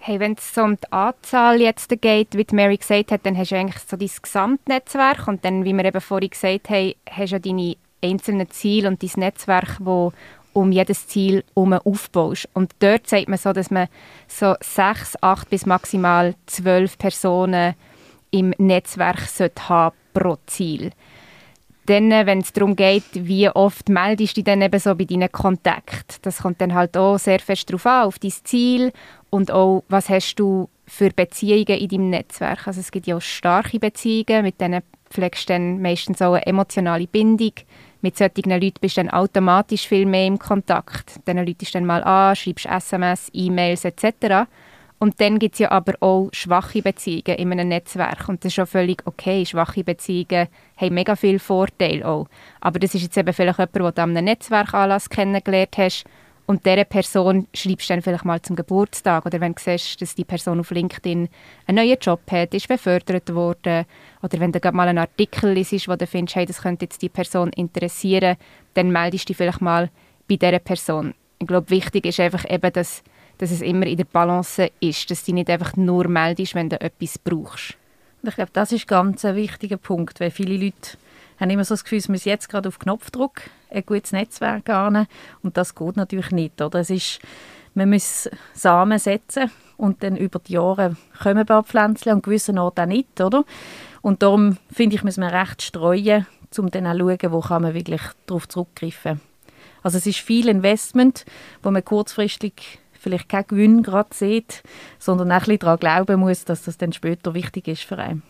Hey, 0.03 0.19
wenn 0.19 0.33
es 0.33 0.55
so 0.55 0.63
um 0.63 0.77
die 0.77 0.93
Anzahl 0.93 1.61
jetzt 1.61 1.91
geht, 2.01 2.29
wie 2.35 2.47
Mary 2.53 2.79
gesagt 2.79 3.13
hat, 3.13 3.27
dann 3.27 3.37
hast 3.37 3.51
du 3.51 3.57
eigentlich 3.57 3.83
so 3.87 3.99
dein 3.99 4.09
Gesamtnetzwerk 4.23 5.29
und 5.29 5.45
dann, 5.45 5.67
wie 5.67 5.75
wir 5.75 5.85
eben 5.85 6.01
vorhin 6.01 6.31
gesagt 6.31 6.71
haben, 6.71 6.95
hast 7.11 7.33
du 7.33 7.37
ja 7.37 7.39
deine 7.39 7.77
einzelnen 8.03 8.49
Ziele 8.49 8.89
und 8.89 9.03
dein 9.03 9.11
Netzwerk, 9.17 9.77
wo 9.79 10.15
um 10.55 10.73
jedes 10.73 11.07
Ziel 11.07 11.45
herum 11.55 11.75
aufbaust. 11.75 12.49
Und 12.55 12.73
dort 12.79 13.09
sagt 13.09 13.29
man 13.29 13.37
so, 13.37 13.53
dass 13.53 13.71
man 13.71 13.89
so 14.27 14.55
sechs, 14.61 15.23
acht 15.23 15.51
bis 15.51 15.67
maximal 15.67 16.35
zwölf 16.47 16.97
Personen 16.97 17.75
im 18.31 18.55
Netzwerk 18.57 19.21
sollte 19.21 19.69
haben 19.69 19.97
pro 20.15 20.39
Ziel. 20.47 20.93
Dann, 21.87 22.13
äh, 22.13 22.27
wenn 22.27 22.41
es 22.41 22.53
darum 22.53 22.77
geht, 22.77 23.05
wie 23.13 23.49
oft 23.49 23.89
meldest 23.89 24.37
du 24.37 24.43
dich 24.43 24.45
dann 24.45 24.63
eben 24.63 24.79
so 24.79 24.95
bei 24.95 25.05
deinen 25.05 25.33
Kontakten. 25.33 26.19
Das 26.23 26.43
kommt 26.43 26.61
dann 26.61 26.75
halt 26.75 26.97
auch 26.97 27.19
sehr 27.19 27.41
fest 27.41 27.69
darauf 27.71 27.87
an, 27.87 28.07
auf 28.07 28.19
dein 28.19 28.31
Ziel 28.31 28.93
und 29.31 29.51
auch, 29.51 29.85
was 29.89 30.09
hast 30.09 30.37
du 30.37 30.69
für 30.87 31.11
Beziehungen 31.11 31.79
in 31.79 31.89
deinem 31.89 32.11
Netzwerk. 32.11 32.67
Also 32.67 32.81
es 32.81 32.91
gibt 32.91 33.07
ja 33.07 33.17
auch 33.17 33.23
starke 33.23 33.79
Beziehungen, 33.79 34.43
mit 34.43 34.61
denen 34.61 34.83
pflegst 35.11 35.49
du 35.49 35.55
dann 35.55 35.81
meistens 35.81 36.23
auch 36.23 36.35
eine 36.35 36.47
emotionale 36.47 37.07
Bindung. 37.07 37.53
Mit 38.03 38.17
solchen 38.17 38.51
Leuten 38.51 38.75
bist 38.81 38.97
du 38.97 39.03
dann 39.03 39.11
automatisch 39.11 39.87
viel 39.87 40.07
mehr 40.07 40.27
im 40.27 40.39
Kontakt. 40.39 41.21
Diesen 41.27 41.45
Leuten 41.45 41.67
dann 41.73 41.85
mal 41.85 42.03
an, 42.03 42.35
schreibst 42.35 42.67
SMS, 42.67 43.31
E-Mails 43.33 43.85
etc. 43.85 44.47
Und 45.01 45.21
dann 45.21 45.39
gibt 45.39 45.55
es 45.55 45.61
ja 45.61 45.71
aber 45.71 45.95
auch 46.01 46.29
schwache 46.33 46.83
Beziehungen 46.83 47.39
in 47.39 47.51
einem 47.51 47.69
Netzwerk. 47.69 48.29
Und 48.29 48.45
das 48.45 48.51
ist 48.51 48.55
schon 48.55 48.67
völlig 48.67 49.03
okay. 49.07 49.45
Schwache 49.47 49.83
Beziehungen 49.83 50.47
haben 50.77 50.95
mega 50.95 51.17
viele 51.17 51.39
Vorteile 51.39 52.07
auch. 52.07 52.29
Aber 52.61 52.79
das 52.79 52.95
ist 52.95 53.03
jetzt 53.03 53.17
eben 53.17 53.33
vielleicht 53.33 53.59
jemand, 53.59 53.75
den 53.75 53.83
du 53.83 54.03
an 54.03 54.17
einem 54.17 54.25
Netzwerkanlass 54.27 55.09
kennengelernt 55.09 55.79
hast 55.79 56.05
und 56.51 56.67
dieser 56.67 56.85
Person 56.85 57.47
schreibst 57.55 57.89
du 57.89 57.95
dann 57.95 58.03
vielleicht 58.03 58.25
mal 58.25 58.43
zum 58.43 58.57
Geburtstag 58.57 59.25
oder 59.25 59.41
wenn 59.41 59.55
du 59.55 59.63
siehst, 59.63 60.03
dass 60.03 60.17
die 60.17 60.25
Person 60.25 60.59
auf 60.59 60.73
LinkedIn 60.73 61.29
einen 61.69 61.77
neuen 61.77 61.97
Job 62.01 62.23
hat, 62.29 62.53
ist 62.53 62.67
befördert 62.67 63.33
worden 63.33 63.87
oder 64.21 64.41
wenn 64.41 64.51
du 64.51 64.59
gerade 64.59 64.77
mal 64.77 64.89
einen 64.89 64.99
Artikel 64.99 65.53
liest, 65.53 65.87
wo 65.87 65.95
du 65.95 66.09
findest, 66.09 66.35
hey, 66.35 66.47
das 66.47 66.63
könnte 66.63 66.87
jetzt 66.87 67.03
die 67.03 67.09
Person 67.09 67.51
interessieren, 67.51 68.37
dann 68.75 68.91
meldest 68.91 69.27
du 69.27 69.27
dich 69.29 69.37
vielleicht 69.37 69.61
mal 69.61 69.91
bei 70.29 70.35
dieser 70.35 70.59
Person. 70.59 71.15
Ich 71.39 71.47
glaube, 71.47 71.71
wichtig 71.71 72.05
ist 72.05 72.19
einfach 72.19 72.45
eben, 72.51 72.73
dass, 72.73 73.05
dass 73.41 73.51
es 73.51 73.63
immer 73.63 73.87
in 73.87 73.97
der 73.97 74.05
Balance 74.05 74.71
ist, 74.81 75.11
dass 75.11 75.25
du 75.25 75.33
nicht 75.33 75.49
einfach 75.49 75.75
nur 75.75 76.09
meldest, 76.09 76.55
wenn 76.55 76.69
du 76.69 76.79
etwas 76.79 77.19
brauchst. 77.19 77.75
Ich 78.23 78.35
glaube, 78.35 78.51
das 78.53 78.71
ist 78.71 78.87
ganz 78.87 79.25
ein 79.25 79.35
wichtiger 79.35 79.79
Punkt, 79.79 80.21
weil 80.21 80.31
viele 80.31 80.63
Leute 80.63 80.99
haben 81.39 81.49
immer 81.49 81.65
so 81.65 81.73
das 81.73 81.85
Gefühl, 81.85 82.03
sie 82.03 82.13
müssen 82.13 82.29
jetzt 82.29 82.51
gerade 82.51 82.69
auf 82.69 82.79
Knopfdruck 82.79 83.41
ein 83.71 83.87
gutes 83.87 84.13
Netzwerk 84.13 84.69
an 84.69 85.07
und 85.43 85.57
das 85.57 85.75
geht 85.75 85.97
natürlich 85.97 86.31
nicht. 86.33 86.61
Oder? 86.61 86.81
Es 86.81 86.91
ist, 86.91 87.21
man 87.73 87.89
muss 87.89 88.29
Samen 88.53 88.99
setzen 88.99 89.51
und 89.79 90.03
dann 90.03 90.19
über 90.19 90.39
die 90.39 90.53
Jahre 90.53 90.97
kommen 91.23 91.39
ein 91.39 91.47
paar 91.47 91.63
Pflänzchen 91.63 92.13
an 92.13 92.21
gewissen 92.21 92.59
Orten 92.59 92.81
auch 92.83 92.87
nicht. 92.87 93.19
Oder? 93.23 93.45
Und 94.03 94.23
darum 94.23 94.59
finde 94.71 94.97
ich, 94.97 95.03
muss 95.03 95.17
man 95.17 95.35
recht 95.35 95.63
streuen, 95.63 96.27
um 96.59 96.71
dann 96.71 96.87
auch 96.87 96.93
zu 96.93 96.99
schauen, 96.99 97.33
wo 97.33 97.41
kann 97.41 97.63
man 97.63 97.73
wirklich 97.73 98.03
darauf 98.27 98.47
zurückgreifen 98.49 99.23
Also 99.83 99.97
es 99.97 100.07
ist 100.07 100.19
viel 100.19 100.47
Investment, 100.49 101.25
wo 101.63 101.71
man 101.71 101.83
kurzfristig 101.83 102.81
vielleicht 103.01 103.29
keinen 103.29 103.47
Gewinn 103.49 103.83
gerade 103.83 104.15
sieht, 104.15 104.63
sondern 104.99 105.33
auch 105.33 105.35
ein 105.35 105.41
bisschen 105.41 105.59
daran 105.59 105.79
glauben 105.79 106.21
muss, 106.21 106.45
dass 106.45 106.63
das 106.65 106.79
dann 106.79 106.93
später 106.93 107.35
wichtig 107.35 107.67
ist 107.69 107.83
für 107.83 107.99
einen. 107.99 108.23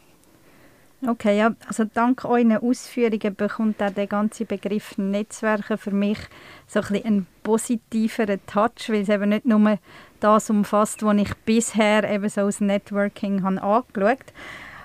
Okay, 1.07 1.39
ja, 1.39 1.55
also 1.67 1.85
dank 1.85 2.27
euren 2.27 2.59
Ausführungen 2.59 3.35
bekommt 3.35 3.83
auch 3.83 3.91
der 3.91 4.07
ganze 4.07 4.45
Begriff 4.45 4.99
Netzwerke 4.99 5.79
für 5.79 5.93
mich 5.93 6.19
so 6.67 6.81
ein 6.81 6.89
bisschen 6.89 7.07
einen 7.07 7.27
positiveren 7.43 8.39
Touch, 8.47 8.89
weil 8.89 9.01
es 9.01 9.09
eben 9.09 9.31
nicht 9.31 9.47
nur 9.47 9.79
das 10.21 10.51
umfasst, 10.51 11.03
was 11.03 11.17
ich 11.17 11.35
bisher 11.47 12.05
eben 12.05 12.29
so 12.29 12.43
aus 12.43 12.61
Networking 12.61 13.43
habe 13.43 13.63
angeschaut 13.63 14.35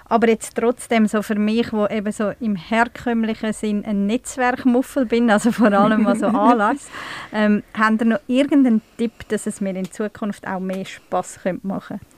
aber 0.08 0.30
jetzt 0.30 0.56
trotzdem 0.56 1.08
so 1.08 1.22
für 1.22 1.36
mich, 1.36 1.74
wo 1.74 1.88
eben 1.88 2.12
so 2.12 2.32
im 2.40 2.56
herkömmlichen 2.56 3.54
Sinn 3.54 3.84
ein 3.86 4.06
Netzwerkmuffel 4.06 5.06
bin, 5.06 5.30
also 5.30 5.52
vor 5.52 5.74
allem 5.74 6.06
was 6.06 6.20
so 6.20 6.28
Anlass, 6.28 6.90
ähm, 7.34 7.64
habt 7.78 8.02
ihr 8.02 8.08
noch 8.08 8.20
irgendeinen 8.28 8.82
Tipp, 8.98 9.28
dass 9.30 9.48
es 9.48 9.62
mir 9.62 9.76
in 9.76 9.92
Zukunft 9.92 10.48
auch 10.48 10.60
mehr 10.60 10.86
Spaß 10.86 11.40
machen 11.64 12.00
könnte? 12.00 12.16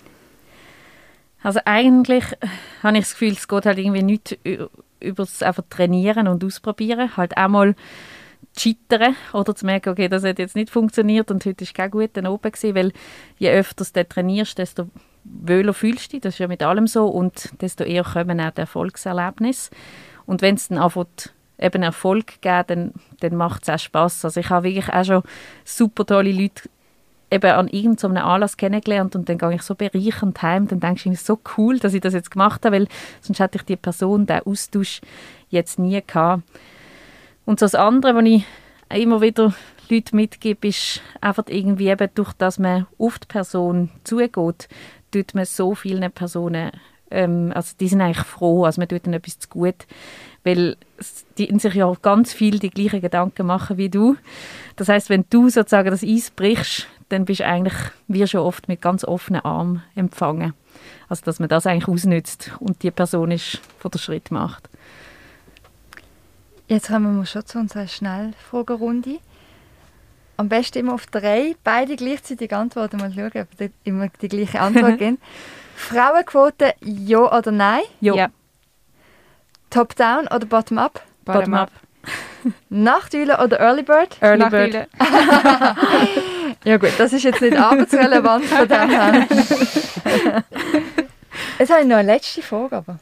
Also 1.44 1.60
eigentlich 1.66 2.26
habe 2.84 2.98
ich 2.98 3.04
das 3.04 3.12
Gefühl, 3.12 3.34
es 3.34 3.48
geht 3.48 3.66
halt 3.66 3.78
irgendwie 3.78 4.04
nicht 4.04 4.38
über 4.44 5.24
das 5.24 5.42
einfach 5.44 5.64
trainieren 5.70 6.28
und 6.28 6.44
ausprobieren. 6.44 7.16
Halt 7.16 7.38
auch 7.38 7.48
mal 7.48 7.76
scheitern 8.58 9.16
oder 9.34 9.56
zu 9.56 9.66
merken, 9.66 9.90
okay, 9.90 10.08
das 10.08 10.24
hat 10.24 10.40
jetzt 10.40 10.56
nicht 10.56 10.70
funktioniert 10.70 11.30
und 11.32 11.46
heute 11.46 11.64
ist 11.64 11.74
kein 11.74 11.92
guter 11.92 12.30
oben 12.32 12.52
gewesen, 12.52 12.76
weil 12.76 12.92
je 13.38 13.52
öfter 13.52 13.86
du 13.86 14.08
trainierst, 14.08 14.58
desto 14.58 14.90
wohler 15.44 15.74
fühlst 15.74 16.08
du 16.08 16.18
dich, 16.18 16.22
das 16.22 16.36
ist 16.36 16.40
ja 16.40 16.48
mit 16.48 16.64
allem 16.64 16.88
so 16.88 17.08
und 17.08 17.52
desto 17.62 17.84
eher 17.84 18.04
kommen 18.04 18.40
auch 18.40 18.52
die 18.52 18.62
Erfolgserlebnisse. 18.62 19.72
Und 20.26 20.42
wenn 20.42 20.56
es 20.56 20.68
dann 20.68 20.78
anfängt, 20.78 21.34
eben 21.60 21.84
Erfolg 21.84 22.42
geben, 22.42 22.64
dann, 22.68 22.94
dann 23.20 23.36
macht 23.36 23.64
es 23.64 23.70
auch 23.70 23.80
Spass. 23.80 24.24
Also 24.24 24.40
ich 24.40 24.50
habe 24.50 24.66
wirklich 24.66 24.94
auch 24.94 25.04
schon 25.04 25.24
super 25.64 26.06
tolle 26.06 26.32
Leute 26.32 26.70
eben 27.30 27.52
an 27.52 27.68
irgendeinem 27.68 28.24
Anlass 28.24 28.56
kennengelernt 28.56 29.16
und 29.16 29.28
dann 29.28 29.38
gehe 29.38 29.56
ich 29.56 29.62
so 29.62 29.76
bereichernd 29.76 30.42
heim, 30.42 30.68
dann 30.68 30.80
denke 30.80 31.10
ich, 31.10 31.20
so 31.20 31.40
cool, 31.58 31.78
dass 31.78 31.94
ich 31.94 32.02
das 32.02 32.14
jetzt 32.14 32.32
gemacht 32.32 32.64
habe, 32.66 32.78
weil 32.78 32.88
sonst 33.22 33.40
hätte 33.40 33.58
ich 33.58 33.64
die 33.64 33.76
Person, 33.76 34.26
den 34.26 34.42
Austausch 34.46 35.02
jetzt 35.50 35.78
nie 35.78 36.02
gehabt. 36.06 36.44
Und 37.46 37.60
so 37.60 37.66
das 37.66 37.76
andere, 37.76 38.16
was 38.16 38.26
ich 38.26 38.46
immer 38.94 39.22
wieder 39.22 39.54
Leute 39.90 40.16
mitgebe, 40.16 40.68
ist 40.68 41.02
einfach 41.22 41.46
irgendwie 41.48 41.88
eben 41.88 42.10
durch, 42.16 42.34
dass 42.34 42.60
man 42.60 42.88
auf 42.98 43.20
die 43.20 43.28
Person 43.28 43.90
zugeht, 44.04 44.68
tut 45.12 45.34
man 45.34 45.46
so 45.46 45.76
vielen 45.76 46.12
Personen, 46.12 46.72
ähm, 47.10 47.52
also 47.56 47.74
die 47.80 47.88
sind 47.88 48.02
eigentlich 48.02 48.26
froh, 48.26 48.66
also 48.66 48.82
man 48.82 48.88
tut 48.88 49.06
ihnen 49.06 49.14
etwas 49.14 49.40
zu 49.40 49.48
gut, 49.50 49.86
weil 50.44 50.78
die 51.38 51.60
sich 51.60 51.74
ja 51.74 51.92
ganz 52.02 52.34
viel 52.34 52.60
die 52.60 52.70
gleichen 52.70 53.02
Gedanken 53.02 53.46
machen 53.46 53.78
wie 53.78 53.90
du. 53.90 54.16
Das 54.76 54.90
heißt, 54.90 55.10
wenn 55.10 55.26
du 55.30 55.50
sozusagen 55.50 55.90
das 55.90 56.04
Eis 56.04 56.32
brichst, 56.32 56.88
dann 57.10 57.26
bist 57.26 57.40
du 57.40 57.46
eigentlich, 57.46 57.76
wirst 58.08 58.34
du 58.34 58.42
oft 58.42 58.68
mit 58.68 58.82
ganz 58.82 59.04
offenen 59.04 59.42
Armen 59.42 59.84
empfangen. 59.96 60.54
Also 61.10 61.24
dass 61.26 61.40
man 61.40 61.50
das 61.50 61.66
eigentlich 61.66 61.88
ausnützt 61.88 62.52
und 62.60 62.84
die 62.84 62.92
Person 62.92 63.32
ist, 63.32 63.60
die 63.84 63.90
den 63.90 64.00
Schritt 64.00 64.32
macht. 64.32 64.70
Jetzt 66.68 66.90
kommen 66.90 67.18
wir 67.18 67.26
schon 67.26 67.46
zu 67.46 67.60
unserer 67.60 67.88
Schnellfragerunde. 67.88 69.20
Am 70.38 70.50
besten 70.50 70.78
immer 70.80 70.94
auf 70.94 71.08
drei, 71.08 71.56
beide 71.64 71.96
gleichzeitig 71.96 72.54
antworten. 72.54 72.98
Mal 72.98 73.12
schauen, 73.12 73.42
ob 73.42 73.58
die 73.58 73.72
immer 73.84 74.08
die 74.22 74.28
gleiche 74.28 74.60
Antwort 74.60 74.98
geben. 75.00 75.20
Frauenquote, 75.76 76.74
ja 76.82 77.38
oder 77.38 77.52
nein? 77.52 77.82
Jo. 78.02 78.16
Ja. 78.16 78.30
Top-down 79.70 80.28
oder 80.28 80.46
bottom-up? 80.46 81.02
Bottom 81.26 81.54
up. 81.56 81.72
Nachtüle 82.70 83.38
oder 83.44 83.60
Early 83.60 83.84
Bird? 83.84 84.18
Early 84.22 84.50
Bird. 84.50 84.88
Ja 86.64 86.78
gut, 86.78 86.92
das 86.98 87.14
ist 87.14 87.24
jetzt 87.24 87.42
nicht 87.42 87.56
arbeitsrelevant 87.56 88.46
von 88.46 88.68
dem 88.68 88.90
her. 88.90 89.28
Jetzt 91.60 91.70
habe 91.72 91.82
ich 91.82 91.88
noch 91.88 91.98
eine 91.98 92.12
letzte 92.14 92.42
Frage, 92.42 92.78
aber 92.78 93.00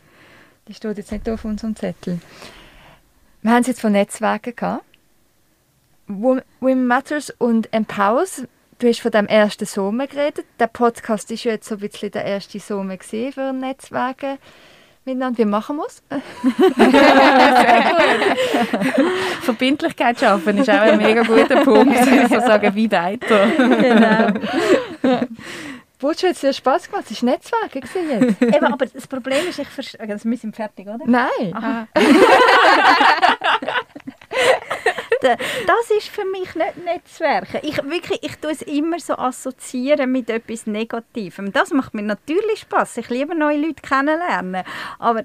die 0.68 0.74
steht 0.74 0.98
jetzt 0.98 1.12
nicht 1.12 1.28
auf 1.30 1.46
unserem 1.46 1.76
Zettel. 1.76 2.20
Wir 3.42 3.52
haben 3.52 3.62
es 3.62 3.68
jetzt 3.68 3.82
von 3.82 3.94
Netzwerken 3.94 4.56
gehabt. 4.56 4.84
Wo- 6.08 6.42
Women 6.60 6.88
Matters 6.88 7.32
und 7.38 7.72
Empowers. 7.74 8.44
Du 8.80 8.88
hast 8.88 9.00
von 9.02 9.12
dem 9.12 9.28
ersten 9.28 9.66
Sommer 9.66 10.08
geredet. 10.08 10.46
Der 10.60 10.68
Podcast 10.68 11.32
ist 11.32 11.44
ja 11.46 11.54
jetzt 11.54 11.68
so 11.68 11.76
ein 11.76 11.82
bisschen 11.82 12.12
der 12.12 12.26
erste 12.26 12.60
Sommer 12.60 12.98
für 13.00 13.54
Netzwerke 13.54 14.38
miteinander. 15.06 15.38
Wie 15.40 15.46
machen 15.46 15.78
wir 15.78 15.86
es? 15.88 16.04
Verbindlichkeit 19.42 20.20
schaffen 20.20 20.58
ist 20.58 20.70
auch 20.70 20.82
ein 20.82 20.98
mega 20.98 21.24
guter 21.24 21.62
Punkt. 21.64 21.96
so 22.30 22.40
sagen, 22.40 22.76
wie 22.76 22.92
weiter. 22.92 23.48
Genau. 23.58 25.26
Wolltest 26.00 26.24
du 26.24 26.28
jetzt 26.28 26.44
dir 26.44 26.54
Spass 26.54 26.90
gemacht? 26.90 27.06
Es 27.10 27.24
war 27.24 27.32
Netzwerke 27.32 27.80
gewesen 27.80 28.36
jetzt. 28.38 28.42
Eben, 28.56 28.66
aber 28.66 28.86
das 28.86 29.08
Problem 29.08 29.48
ist, 29.48 29.60
ich 29.60 29.68
verstehe... 29.70 30.00
Also 30.02 30.30
wir 30.30 30.38
sind 30.38 30.56
fertig, 30.56 30.88
oder? 30.88 31.00
Nein. 31.06 31.88
Da- 35.26 35.38
Das 35.66 35.90
ist 35.98 36.10
für 36.10 36.24
mich 36.26 36.54
nicht 36.56 36.78
Netzwerken. 36.86 37.60
Ich, 37.64 37.78
wirklich, 37.78 38.22
ich 38.22 38.36
tue 38.38 38.52
es 38.52 38.62
immer 38.62 39.00
so 39.00 39.14
assoziieren 39.16 40.12
mit 40.12 40.30
etwas 40.30 40.68
Negativem. 40.68 41.52
Das 41.52 41.72
macht 41.72 41.94
mir 41.96 42.04
natürlich 42.04 42.60
Spaß. 42.60 42.98
Ich 42.98 43.10
liebe 43.10 43.34
neue 43.34 43.58
Leute 43.58 43.82
kennenlernen. 43.82 44.64
Aber 45.00 45.24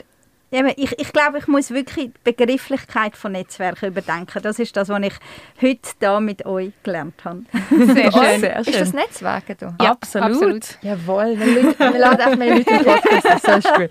eben, 0.51 0.73
ich, 0.77 0.99
ich 0.99 1.13
glaube, 1.13 1.39
ich 1.39 1.47
muss 1.47 1.71
wirklich 1.71 2.11
die 2.11 2.13
Begrifflichkeit 2.25 3.17
von 3.17 3.33
Netzwerken 3.33 3.87
überdenken. 3.87 4.43
Das 4.43 4.59
ist 4.59 4.77
das, 4.77 4.89
was 4.89 5.03
ich 5.03 5.15
heute 5.61 5.91
da 5.99 6.21
mit 6.21 6.47
euch 6.47 6.73
gelernt 6.83 7.25
habe. 7.25 7.45
Sehr 7.71 8.13
schön. 8.13 8.41
Sehr 8.41 8.59
Ist 8.61 8.69
das 8.69 8.89
schön. 8.89 8.97
Netzwerken 8.97 9.57
da? 9.59 9.77
Ja, 9.81 9.91
absolut. 9.93 10.31
absolut. 10.31 10.79
Jawohl, 10.83 11.39
wir, 11.39 11.79
wir 11.79 11.99
laden 11.99 12.21
auch 12.21 12.37
mehr 12.37 12.57
Leute 12.57 12.71
im 12.71 12.85
Podcast, 12.85 13.45
das 13.45 13.65
ist 13.65 13.75
gut. 13.75 13.89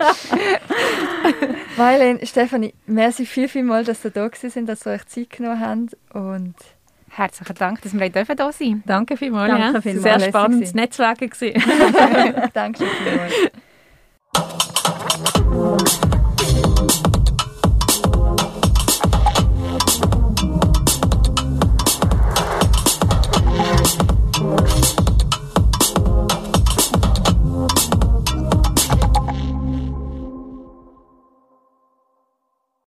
Marlene, 1.76 2.26
Stefanie, 2.26 2.74
merci 2.86 3.26
viel, 3.26 3.48
viel 3.48 3.62
mal, 3.62 3.84
dass 3.84 4.04
ihr 4.04 4.10
da 4.10 4.28
gewesen 4.28 4.50
sind, 4.50 4.68
dass 4.68 4.86
ihr 4.86 4.92
euch 4.92 5.06
Zeit 5.06 5.30
genommen 5.30 5.60
habt 5.60 5.96
und 6.14 6.54
Herzlichen 7.12 7.56
Dank, 7.56 7.82
dass 7.82 7.92
wir 7.92 8.02
hier 8.02 8.10
dürfen 8.10 8.36
da 8.36 8.52
sein 8.52 8.84
Danke 8.86 9.16
vielmals. 9.16 9.50
Danke 9.50 9.74
ja. 9.74 9.80
vielmals. 9.80 10.20
Sehr 10.20 10.28
spannendes. 10.28 10.74
Netzwerken 10.74 11.30
danke 12.54 12.86
vielmals. 12.86 13.34